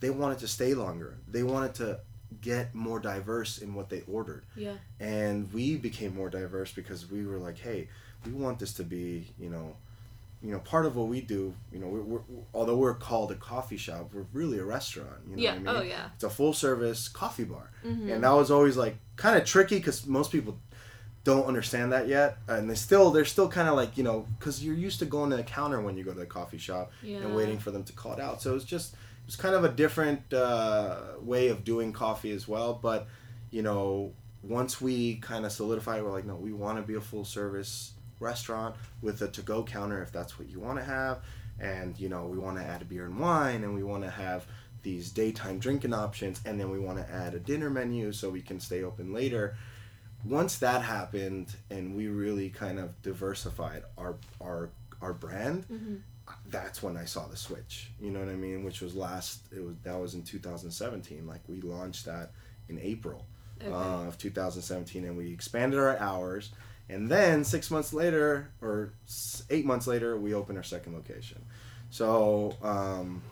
[0.00, 1.18] they wanted to stay longer.
[1.28, 2.00] They wanted to
[2.40, 4.44] get more diverse in what they ordered.
[4.56, 4.74] Yeah.
[4.98, 7.88] and we became more diverse because we were like hey
[8.24, 9.76] we want this to be you know
[10.42, 12.20] you know part of what we do you know we're, we're
[12.54, 15.52] although we're called a coffee shop we're really a restaurant you know yeah.
[15.52, 16.08] i mean Oh yeah.
[16.14, 18.10] it's a full service coffee bar Mm-hmm.
[18.10, 20.58] and that was always like kind of tricky because most people
[21.24, 24.62] don't understand that yet and they still they're still kind of like you know because
[24.64, 27.18] you're used to going to the counter when you go to the coffee shop yeah.
[27.18, 28.94] and waiting for them to call it out so it's just
[29.26, 33.06] it's kind of a different uh, way of doing coffee as well but
[33.50, 34.12] you know
[34.42, 37.92] once we kind of solidified we're like no we want to be a full service
[38.20, 41.18] restaurant with a to-go counter if that's what you want to have
[41.58, 44.10] and you know we want to add a beer and wine and we want to
[44.10, 44.46] have
[44.82, 48.40] these daytime drinking options and then we want to add a dinner menu so we
[48.42, 49.56] can stay open later
[50.24, 54.70] once that happened and we really kind of diversified our our
[55.02, 55.96] our brand Mm-hmm.
[56.48, 57.90] that's when I saw the switch.
[58.00, 58.62] You know what I mean?
[58.64, 59.40] Which was last.
[59.50, 61.26] It was that was in 2017.
[61.26, 62.30] Like we launched that
[62.68, 63.24] in April.
[63.62, 63.70] Okay.
[63.72, 66.50] uh, of 2017, and we expanded our hours.
[66.90, 68.92] And then six months later, or
[69.48, 71.44] eight months later, we open our second location.
[71.90, 73.22] So, um,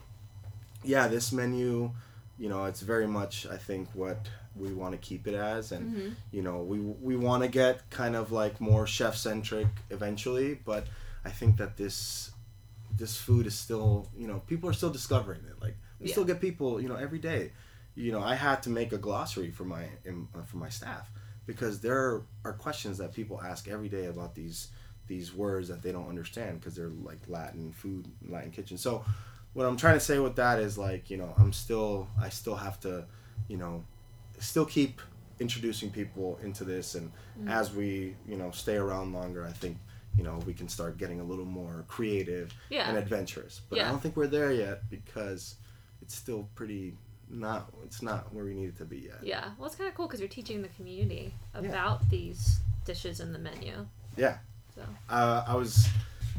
[0.84, 1.90] yeah, this menu,
[2.38, 5.94] you know, it's very much I think what we want to keep it as, and
[5.96, 6.14] Mhm.
[6.32, 10.86] you know, we we want to get kind of like more chef centric eventually, but
[11.24, 12.30] I think that this
[12.96, 15.60] this food is still, you know, people are still discovering it.
[15.60, 16.12] Like we Yeah.
[16.12, 17.52] still get people, you know, every day.
[17.94, 21.10] You know, I had to make a glossary for my uh, for my staff
[21.48, 24.68] because there are questions that people ask every day about these
[25.08, 28.76] these words that they don't understand because they're like Latin food, Latin kitchen.
[28.76, 29.02] So
[29.54, 32.54] what I'm trying to say with that is like, you know, I'm still I still
[32.56, 33.06] have to,
[33.48, 33.82] you know,
[34.38, 35.00] still keep
[35.40, 37.48] introducing people into this and Mm.
[37.50, 39.78] as we, you know, stay around longer, I think,
[40.16, 42.88] you know, we can start getting a little more creative Yeah.
[42.88, 43.60] and adventurous.
[43.70, 43.86] But Yeah.
[43.86, 45.54] I don't think we're there yet because
[46.02, 46.96] it's still pretty
[47.30, 49.18] not it's not where we need it to be yet.
[49.22, 49.44] Yeah.
[49.58, 51.68] Well, it's kind of cool because you're teaching the community Yeah.
[51.68, 53.86] about these dishes in the menu.
[54.16, 54.38] Yeah.
[54.74, 54.82] So.
[55.10, 55.88] Uh, I was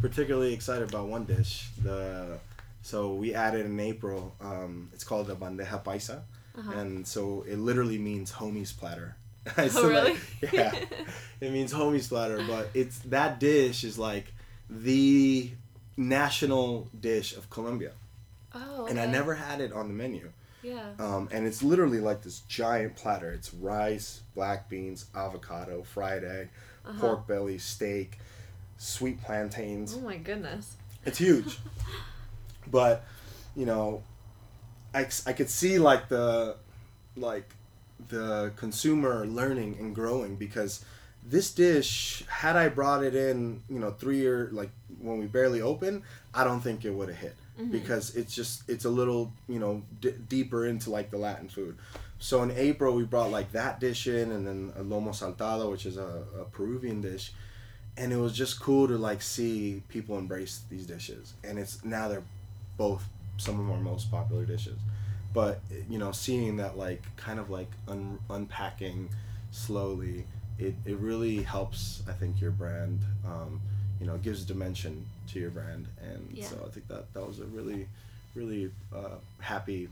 [0.01, 1.69] particularly excited about one dish.
[1.83, 2.39] The
[2.81, 4.33] so we added in April.
[4.41, 6.21] Um, it's called the bandeja paisa,
[6.57, 6.71] Uh-huh.
[6.79, 9.15] and so it literally means homie's platter.
[9.57, 10.17] Oh, So, like, really?
[10.53, 10.75] yeah,
[11.41, 14.33] it means homie's platter, but it's that dish is like
[14.69, 15.51] the
[15.97, 17.91] national dish of Colombia,
[18.53, 18.85] oh.
[18.87, 20.31] and I never had it on the menu.
[20.69, 20.89] Yeah.
[20.99, 23.31] Um, and it's literally like this giant platter.
[23.31, 26.49] It's rice, black beans, avocado, fried egg,
[26.85, 26.99] Uh-huh.
[26.99, 28.19] pork belly, steak,
[28.77, 29.95] sweet plantains.
[29.97, 30.75] Oh my goodness.
[31.05, 31.57] It's huge.
[32.67, 33.03] but,
[33.55, 34.03] you know,
[34.93, 36.57] I, I could see like the
[37.15, 37.53] like
[38.09, 40.85] the consumer learning and growing because
[41.25, 45.61] this dish had I brought it in, you know, 3 year like when we barely
[45.61, 46.03] opened,
[46.33, 47.71] I don't think it would have hit Mhm.
[47.71, 51.77] because it's just it's a little, you know, d- deeper into like the Latin food.
[52.19, 55.85] So in April we brought like that dish in and then a lomo saltado which
[55.85, 57.31] is a, a Peruvian dish
[57.97, 62.07] and it was just cool to like see people embrace these dishes and it's now
[62.07, 62.23] they're
[62.77, 63.03] both
[63.37, 64.77] some of our most popular dishes
[65.33, 69.09] but you know seeing that like kind of like un- unpacking
[69.51, 70.25] slowly
[70.57, 73.59] it, it really helps i think your brand um,
[73.99, 76.45] you know gives dimension to your brand and Yeah.
[76.49, 77.87] so i think that that was a really
[78.35, 79.89] really uh, happy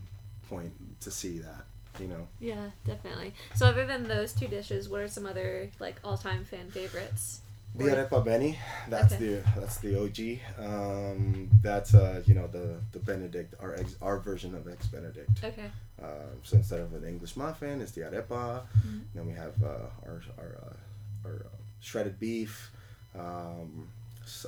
[0.49, 0.71] point
[1.01, 1.65] to see that
[1.99, 3.33] you know Yeah, definitely.
[3.55, 7.41] So other than those two dishes, what are some other like all-time fan favorites?
[7.75, 8.57] The arepa Benny,
[8.87, 9.25] that's Okay.
[9.25, 10.19] the that's the OG.
[10.67, 15.29] Um, that's uh, you know the the Benedict, our ex, our version of eggs Benedict.
[15.43, 15.69] Okay.
[16.01, 16.05] Uh,
[16.43, 18.61] so instead of an English muffin, it's the arepa.
[18.85, 19.01] Mhm.
[19.15, 22.71] Then we have uh, our our uh, our uh, shredded beef,
[23.15, 23.87] um,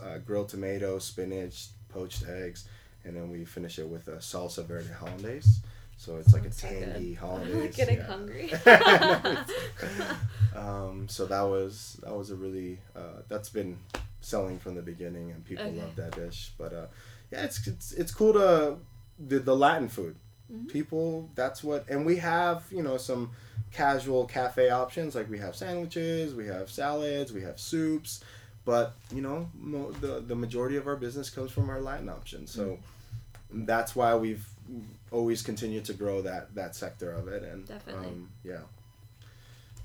[0.02, 2.66] uh, grilled tomato, spinach, poached eggs,
[3.04, 5.62] and then we finish it with a salsa verde hollandaise.
[5.98, 8.08] So it's like a Sounds so tangy I'm like getting yeah.
[8.08, 8.52] hungry.
[10.56, 13.78] um, so that was that was a really uh, that's been
[14.22, 15.78] selling from the beginning and people Okay.
[15.80, 16.52] love that dish.
[16.58, 16.86] But uh,
[17.32, 18.78] yeah, it's, it's it's cool to
[19.20, 20.16] the the Latin food.
[20.52, 20.68] Mhm.
[20.68, 23.32] People, that's what, and we have you know some
[23.72, 28.24] casual cafe options like we have sandwiches, we have salads, we have soups.
[28.70, 32.52] But you know, mo- the the majority of our business comes from our Latin options.
[32.52, 32.78] So
[33.52, 34.46] that's why we've
[35.12, 37.42] always continued to grow that that sector of it.
[37.42, 38.08] And Definitely.
[38.10, 38.60] um, yeah.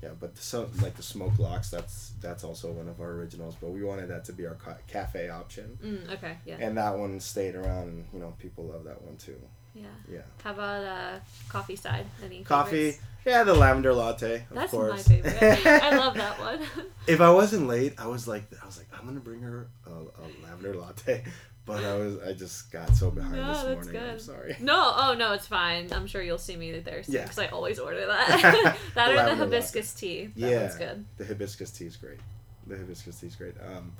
[0.03, 3.55] Yeah, but so like the smoke lox, that's that's also one of our originals.
[3.59, 6.37] But we wanted that to be our ca- cafe option, mm, okay.
[6.45, 6.57] Yeah.
[6.59, 7.87] and that one stayed around.
[7.87, 9.39] And, you know, people love that one too.
[9.73, 9.85] Yeah.
[10.15, 11.19] Yeah, How about uh,
[11.49, 12.05] coffee side?
[12.23, 12.91] Any coffee.
[12.91, 12.99] favorites?
[13.25, 14.91] Yeah, the lavender latte, of That's course.
[15.09, 15.65] my favorite.
[15.65, 16.59] I love that one.
[17.07, 19.89] if I wasn't late, I was like, I was like, I'm gonna bring her a,
[19.89, 21.23] a lavender latte,
[21.65, 24.09] but I was, I just got so behind No, this that's morning.
[24.11, 24.55] I'm sorry.
[24.59, 25.91] no, oh no, it's fine.
[25.91, 27.21] I'm sure you'll see me there soon Yeah.
[27.23, 28.77] because I always order that.
[28.95, 30.27] that The or the hibiscus tea.
[30.35, 30.61] That Yeah.
[30.61, 31.05] one's good.
[31.17, 32.19] The hibiscus tea is great.
[32.67, 33.55] The hibiscus tea is great.
[33.65, 33.91] Um,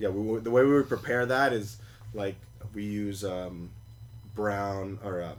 [0.00, 1.78] yeah, we, the way we would prepare that is
[2.12, 2.34] like
[2.74, 3.70] we use um,
[4.34, 5.32] brown or uh,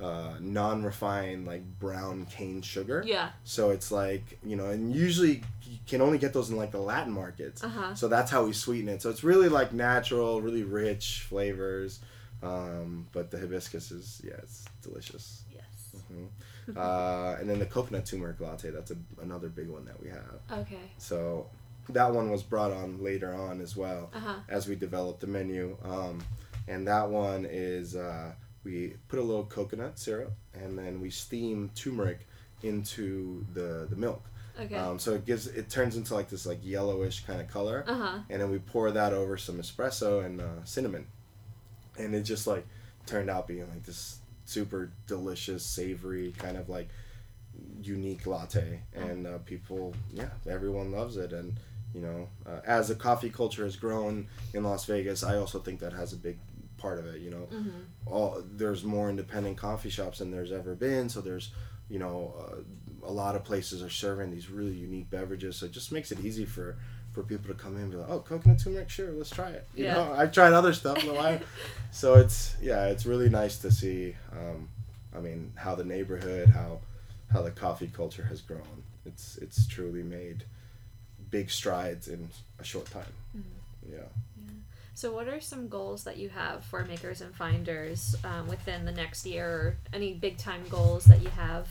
[0.00, 3.02] uh, non-refined like brown cane sugar.
[3.06, 3.30] Yeah.
[3.44, 6.80] So it's like you know, and usually you can only get those in like the
[6.80, 7.62] Latin markets.
[7.62, 7.94] Uh huh.
[7.94, 9.02] So that's how we sweeten it.
[9.02, 12.00] So it's really like natural, really rich flavors.
[12.42, 15.42] Um, but the hibiscus is yeah, it's delicious.
[15.54, 16.02] Yes.
[16.08, 16.24] hmm
[16.76, 18.70] uh, and then the coconut turmeric latte.
[18.70, 20.60] That's a, another big one that we have.
[20.60, 20.78] Okay.
[20.98, 21.48] So
[21.88, 24.34] that one was brought on later on as well Uh huh.
[24.48, 25.76] as we developed the menu.
[25.84, 26.22] Um,
[26.68, 28.32] and that one is uh,
[28.64, 32.26] we put a little coconut syrup and then we steam turmeric
[32.62, 34.24] into the the milk.
[34.58, 34.74] Okay.
[34.74, 37.94] Um, so it gives it turns into like this like yellowish kind of color, uh
[37.94, 38.18] huh.
[38.28, 41.06] and then we pour that over some espresso and uh, cinnamon,
[41.98, 42.66] and it just like
[43.06, 46.88] turned out being like this super delicious, savory kind of like
[47.82, 51.56] unique latte, and uh, people, yeah, everyone loves it, and
[51.94, 55.80] you know, uh, as the coffee culture has grown in Las Vegas, I also think
[55.80, 56.38] that has a big
[56.80, 57.20] part of it.
[57.20, 57.80] You know, Mm-hmm.
[58.06, 61.52] all there's more independent coffee shops than there's ever been, so there's
[61.88, 65.72] you know uh, a lot of places are serving these really unique beverages, so it
[65.72, 66.76] just makes it easy for
[67.12, 69.66] for people to come in and be like, oh, coconut turmeric, sure, let's try it.
[69.74, 69.94] You Yeah.
[69.94, 71.40] know, I've tried other stuff, no, I,
[71.90, 74.16] so it's yeah, it's really nice to see.
[74.32, 74.68] Um,
[75.14, 76.80] I mean, how the neighborhood, how
[77.32, 78.82] how the coffee culture has grown.
[79.06, 80.44] It's it's truly made
[81.30, 82.28] big strides in
[82.60, 83.12] a short time.
[83.36, 83.92] Mm-hmm.
[83.94, 84.08] Yeah.
[84.94, 88.92] So, what are some goals that you have for makers and finders um, within the
[88.92, 89.46] next year?
[89.46, 91.68] Or any big time goals that you have?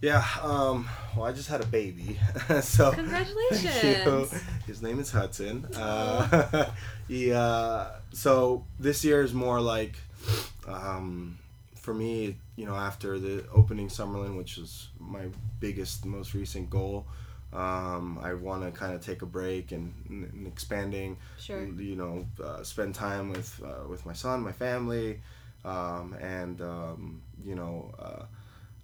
[0.00, 0.24] Yeah.
[0.42, 2.18] Um, well, I just had a baby,
[2.60, 3.82] so Congratulations.
[3.82, 4.28] You.
[4.66, 5.66] His name is Hudson.
[5.74, 6.70] Uh,
[7.08, 9.96] he, uh, so this year is more like,
[10.68, 11.38] um,
[11.76, 15.26] for me, you know, after the opening Summerlin, which is my
[15.60, 17.06] biggest, most recent goal,
[17.56, 21.64] um, I want to kind of take a break and, and expanding Sure.
[21.64, 25.20] you know, uh, spend time with uh, with my son, my family,
[25.64, 28.24] um, and um, you know, uh,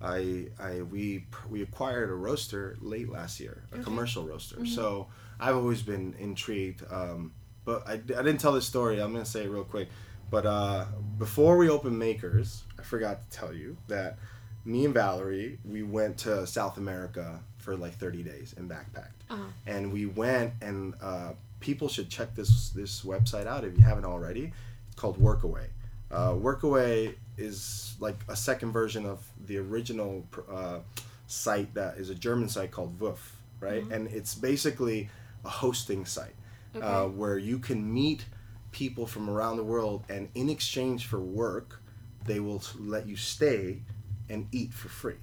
[0.01, 3.85] I I we we acquired a roaster late last year, a Okay.
[3.85, 4.57] commercial roaster.
[4.57, 4.69] Mhm.
[4.69, 5.09] So
[5.39, 7.33] I've always been intrigued, um,
[7.65, 9.01] but I, I didn't tell this story.
[9.01, 9.89] I'm gonna say it real quick.
[10.31, 10.87] But uh,
[11.19, 14.19] before we opened Makers, I forgot to tell you that
[14.65, 19.43] me and Valerie we went to South America for like 30 days and backpacked Uh-huh.
[19.67, 24.05] and we went and uh, people should check this this website out if you haven't
[24.05, 24.53] already
[24.87, 25.67] it's called workaway
[26.11, 30.79] uh, workaway is like a second version of the original uh,
[31.27, 33.19] site that is a german site called WWOOF
[33.61, 33.93] right Mhm.
[33.95, 35.09] and it's basically
[35.45, 36.35] a hosting site
[36.75, 36.87] Okay.
[36.87, 38.25] uh, where you can meet
[38.73, 41.81] people from around the world and in exchange for work
[42.25, 43.83] they will let you stay
[44.29, 45.21] and eat for free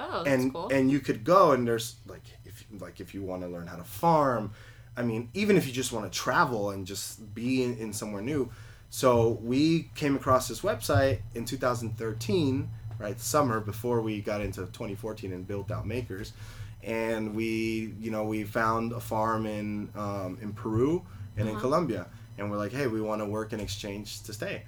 [0.00, 0.68] oh, and cool.
[0.68, 3.76] and you could go and there's like if like if you want to learn how
[3.76, 4.52] to farm
[4.96, 8.22] i mean even if you just want to travel and just be in, in somewhere
[8.22, 8.50] new
[8.90, 15.32] so we came across this website in 2013 right summer before we got into 2014
[15.32, 16.32] and built out makers
[16.82, 21.02] and we you know we found a farm in um, in peru
[21.36, 21.60] and in Uh-huh.
[21.62, 22.06] colombia
[22.38, 24.62] and we're like hey we want to work in exchange to stay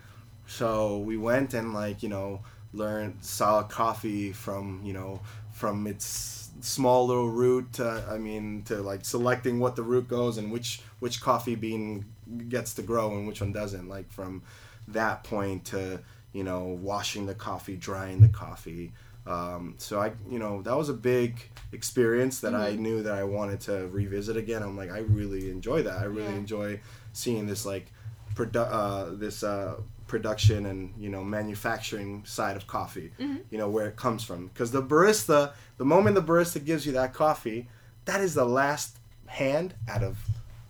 [0.46, 2.40] so we went and like you know
[2.72, 5.20] learned saw coffee from you know
[5.52, 10.38] from its small little root to I mean to like selecting what the root goes
[10.38, 12.04] and which which coffee bean
[12.48, 14.42] gets to grow and which one doesn't like from
[14.88, 16.00] that point to
[16.32, 18.92] you know washing the coffee drying the coffee
[19.26, 21.40] um, so I you know that was a big
[21.72, 22.78] experience that I Mhm.
[22.78, 26.32] knew that I wanted to revisit again I'm like I really enjoy that I really
[26.32, 26.38] Yeah.
[26.38, 26.80] enjoy
[27.12, 27.92] seeing this like
[28.34, 29.76] produ- uh, this uh,
[30.06, 33.40] production and you know manufacturing side of coffee Mhm.
[33.50, 34.48] you know where it comes from.
[34.48, 37.68] Because the barista the moment the barista gives you that coffee
[38.04, 40.18] that is the last hand out of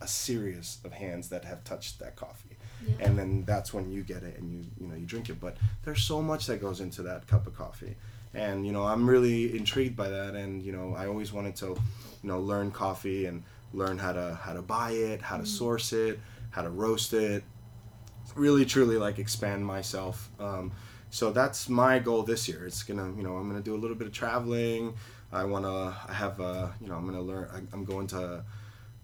[0.00, 2.48] a series of hands that have touched that coffee.
[2.86, 3.06] Yeah.
[3.06, 5.38] and then that's when you get it and you you know you drink it.
[5.40, 7.94] But there's so much that goes into that cup of coffee.
[8.34, 10.34] And you know i'm really intrigued by that.
[10.34, 11.66] And you know i always wanted to
[12.22, 13.42] you know learn coffee and
[13.72, 16.18] learn how to how to buy it how to source it
[16.50, 17.42] how to roast it
[18.34, 20.30] really truly like expand myself.
[20.40, 20.72] Um,
[21.10, 22.66] so that's my goal this year.
[22.66, 24.94] It's gonna you know i'm gonna do a little bit of traveling.
[25.32, 28.44] I want to i have uh, you know i'm gonna learn I, i'm going to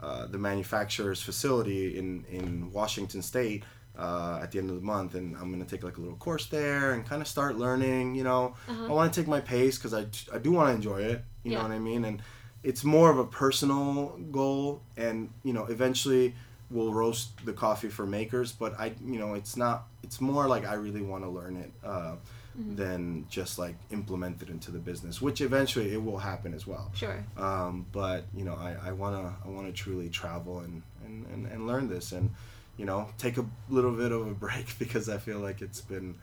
[0.00, 3.64] uh, the manufacturer's facility in in washington state
[3.98, 6.46] uh, at the end of the month and i'm gonna take like a little course
[6.46, 8.54] there and kind of start learning you know.
[8.68, 8.84] Uh-huh.
[8.86, 10.04] i want to take my pace because I,
[10.34, 11.58] I do want to enjoy it you Yeah.
[11.58, 12.04] know what i mean?
[12.04, 12.22] And
[12.62, 16.34] it's more of a personal goal and you know eventually
[16.70, 20.66] we'll roast the coffee for makers but i you know it's not it's more like
[20.66, 22.16] i really want to learn it uh,
[22.58, 22.76] Mhm.
[22.76, 26.90] than just like implement it into the business which eventually it will happen as well
[26.94, 27.24] Sure.
[27.36, 31.24] um, but you know i, I want to i want to truly travel and, and,
[31.32, 32.30] and, and learn this and
[32.76, 36.16] you know take a little bit of a break because i feel like it's been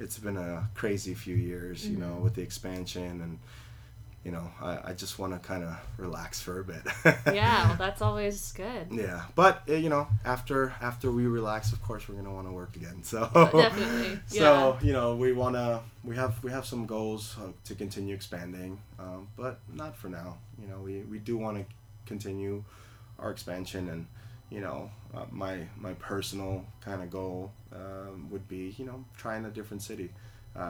[0.00, 2.22] it's been a crazy few years you know Mhm.
[2.22, 3.38] with the expansion and
[4.24, 6.82] you know i, I just want to kind of relax for a bit.
[7.34, 8.88] Yeah, well, that's always good.
[8.90, 12.52] yeah but uh, you know after after we relax of course we're gonna want to
[12.52, 13.28] work again so.
[13.52, 14.18] Definitely.
[14.26, 18.14] so you know we want to we have we have some goals uh, to continue
[18.14, 20.38] expanding um, but not for now.
[20.60, 21.64] You know we, we do want to
[22.06, 22.64] continue
[23.18, 24.06] our expansion and
[24.50, 29.44] you know uh, my my personal kind of goal um, would be you know trying
[29.44, 30.10] a different city.
[30.56, 30.60] Uh,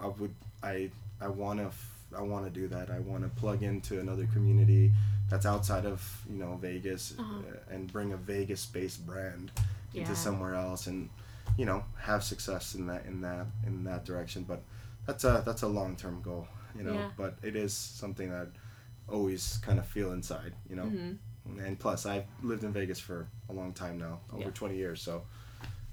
[0.00, 0.90] I, I would I
[1.20, 4.26] I want to f- I want to do that I want to plug into another
[4.26, 4.92] community
[5.30, 6.00] that's outside of
[6.30, 7.38] you know Vegas Uh-huh.
[7.48, 9.50] uh, and bring a Vegas based brand
[9.94, 11.08] into somewhere else and
[11.58, 14.62] you know have success in that in that in that direction but
[15.06, 16.46] that's a that's a long term goal
[16.76, 16.94] you know.
[16.94, 17.10] Yeah.
[17.18, 18.48] But it is something that
[19.08, 20.86] I always kind of feel inside, you know.
[20.86, 21.18] Mhm.
[21.66, 24.50] And plus, I've lived in Vegas for a long time now, over Yeah.
[24.54, 25.26] 20 years, so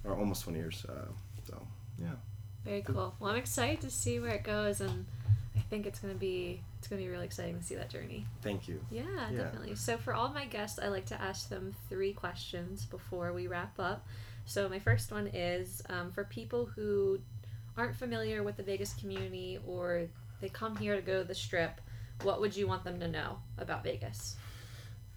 [0.05, 0.85] or almost 20 years.
[0.85, 1.09] Uh,
[1.43, 1.67] so
[1.97, 2.15] yeah.
[2.63, 3.13] Very cool.
[3.19, 5.18] Well, I'm excited to see where it goes, and I
[5.69, 8.25] think it's gonna be it's gonna be really exciting to see that journey.
[8.41, 8.79] Thank you.
[8.89, 9.43] Yeah, Yeah.
[9.43, 9.75] definitely.
[9.75, 13.79] So for all my guests, I like to ask them three questions before we wrap
[13.79, 14.05] up.
[14.45, 17.19] So my first one is um, for people who
[17.77, 20.07] aren't familiar with the Vegas community or
[20.41, 21.79] they come here to go to the Strip.
[22.23, 24.35] What would you want them to know about Vegas?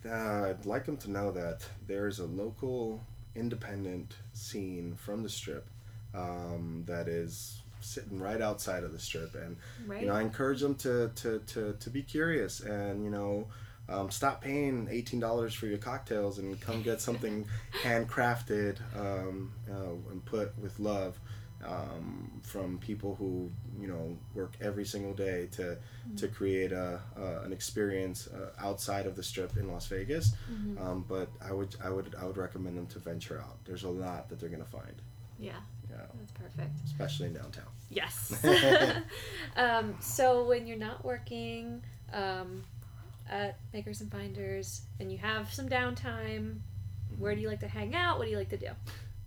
[0.05, 3.03] Uh, I'd like them to know that there's a local
[3.34, 5.66] independent scene from the strip
[6.14, 9.57] um, that is sitting right outside of the strip and
[9.87, 10.01] Right.
[10.03, 13.49] you know i encourage them to to, to, to be curious and you know
[13.89, 17.45] um, stop paying $18 for your cocktails and come get something
[17.83, 21.18] handcrafted um, uh, and put with love
[21.64, 25.76] um, from people who you know work every single day to
[26.16, 30.33] to create a, uh, an experience uh, outside of the strip in Las Vegas.
[30.51, 30.80] Mhm.
[30.80, 33.59] Um, but I would I would I would recommend them to venture out.
[33.64, 34.95] There's a lot that they're gonna find.
[35.39, 35.61] yeah,
[35.93, 36.70] Yeah, that's perfect.
[36.86, 37.64] especially in downtown.
[37.90, 38.34] Yes.
[39.57, 41.82] um, so when you're not working
[42.12, 42.62] um,
[43.28, 46.59] at Makers and Finders and you have some downtime,
[47.18, 48.18] where do you like to hang out?
[48.18, 48.68] What do you like to do?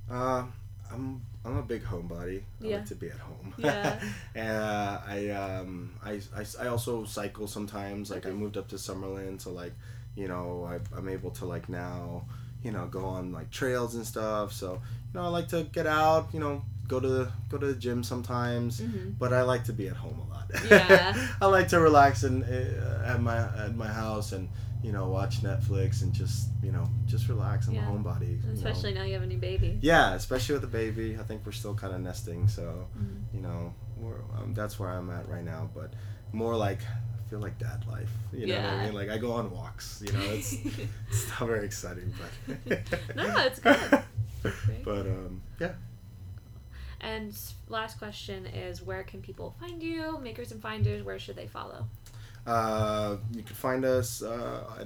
[0.09, 0.45] Uh,
[0.91, 2.41] I'm I'm a big homebody.
[2.61, 2.75] I Yeah.
[2.77, 3.53] like to be at home.
[3.57, 3.99] Yeah.
[4.35, 8.09] and I um I, I, I also cycle sometimes.
[8.09, 9.73] Like I moved up to Summerlin, so like
[10.15, 12.25] you know I, I'm able to like now
[12.63, 14.53] you know go on like trails and stuff.
[14.53, 14.81] So
[15.15, 16.29] know I like to get out.
[16.33, 18.79] You know go to the, go to the gym sometimes.
[18.79, 19.11] Mm-hmm.
[19.17, 20.45] But I like to be at home a lot.
[20.69, 21.29] Yeah.
[21.41, 24.47] I like to relax and uh, at my at my house and
[24.83, 27.67] you know watch Netflix and just you know just relax.
[27.67, 27.89] I'm Yeah.
[27.89, 28.39] a homebody.
[28.41, 28.53] you know.
[28.53, 29.79] Especially now you have a new baby.
[29.81, 31.17] Yeah, especially with the baby.
[31.19, 33.23] I think we're still kind of nesting, so Mhm.
[33.33, 35.69] you know, we're, um, that's where I'm at right now.
[35.73, 35.93] But
[36.33, 38.11] more like I feel like dad life.
[38.31, 38.75] You know what Yeah.
[38.81, 38.93] I mean?
[38.93, 40.03] Like I go on walks.
[40.05, 40.53] You know, it's
[41.09, 42.69] it's not very exciting, but
[43.15, 44.03] No, it's good.
[44.83, 45.73] But um, yeah.
[47.01, 47.37] And
[47.69, 50.17] last question is where can people find you?
[50.19, 51.85] Makers and Finders, where should they follow?
[52.47, 54.85] Uh, you can find us uh,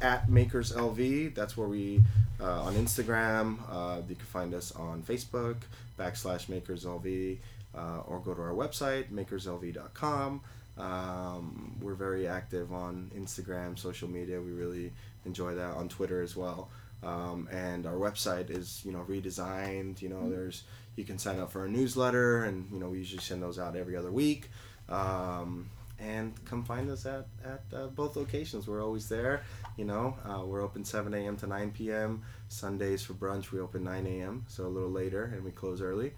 [0.00, 1.34] at Makers LV.
[1.34, 2.02] That's where we
[2.40, 3.58] uh, on Instagram.
[3.70, 5.56] Uh, you can find us on Facebook
[5.98, 7.38] backslash Makers LV,
[7.74, 10.40] uh, or go to our website makerslv.com.
[10.76, 14.40] Um, we're very active on Instagram, social media.
[14.40, 14.92] We really
[15.24, 16.68] enjoy that on Twitter as well.
[17.04, 20.00] Um, and our website is you know redesigned.
[20.02, 20.64] You know, there's
[20.96, 23.76] you can sign up for a newsletter, and you know we usually send those out
[23.76, 24.50] every other week.
[24.88, 28.66] Um, and come find us at, at uh, both locations.
[28.66, 29.42] We're always there.
[29.76, 31.36] You know, uh, we're open 7 a.m.
[31.38, 32.22] to 9 p.m.
[32.48, 36.12] Sundays for brunch, we open 9 a.m., so a little later, and we close early.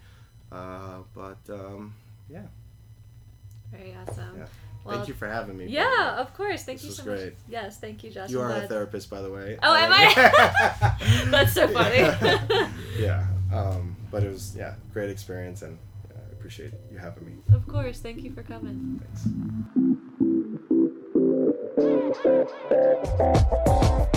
[0.51, 1.93] Uh, but um,
[2.29, 2.41] yeah,
[3.71, 4.37] Very awesome.
[4.39, 4.45] Yeah.
[4.87, 5.67] Well, thank you for having me.
[5.67, 6.63] Yeah, of course.
[6.63, 7.25] Thank This you so great.
[7.25, 7.33] much.
[7.49, 8.29] Yes, thank you, Josh.
[8.29, 9.57] You I'm are a therapist, by the way.
[9.61, 11.25] Oh, am I?
[11.29, 11.97] That's so funny.
[12.99, 15.77] yeah, um, but it was yeah, great experience, and
[16.09, 17.33] uh, I appreciate you having me.
[17.53, 17.99] Of course.
[17.99, 19.01] Thank you for coming.
[23.85, 24.07] Thanks.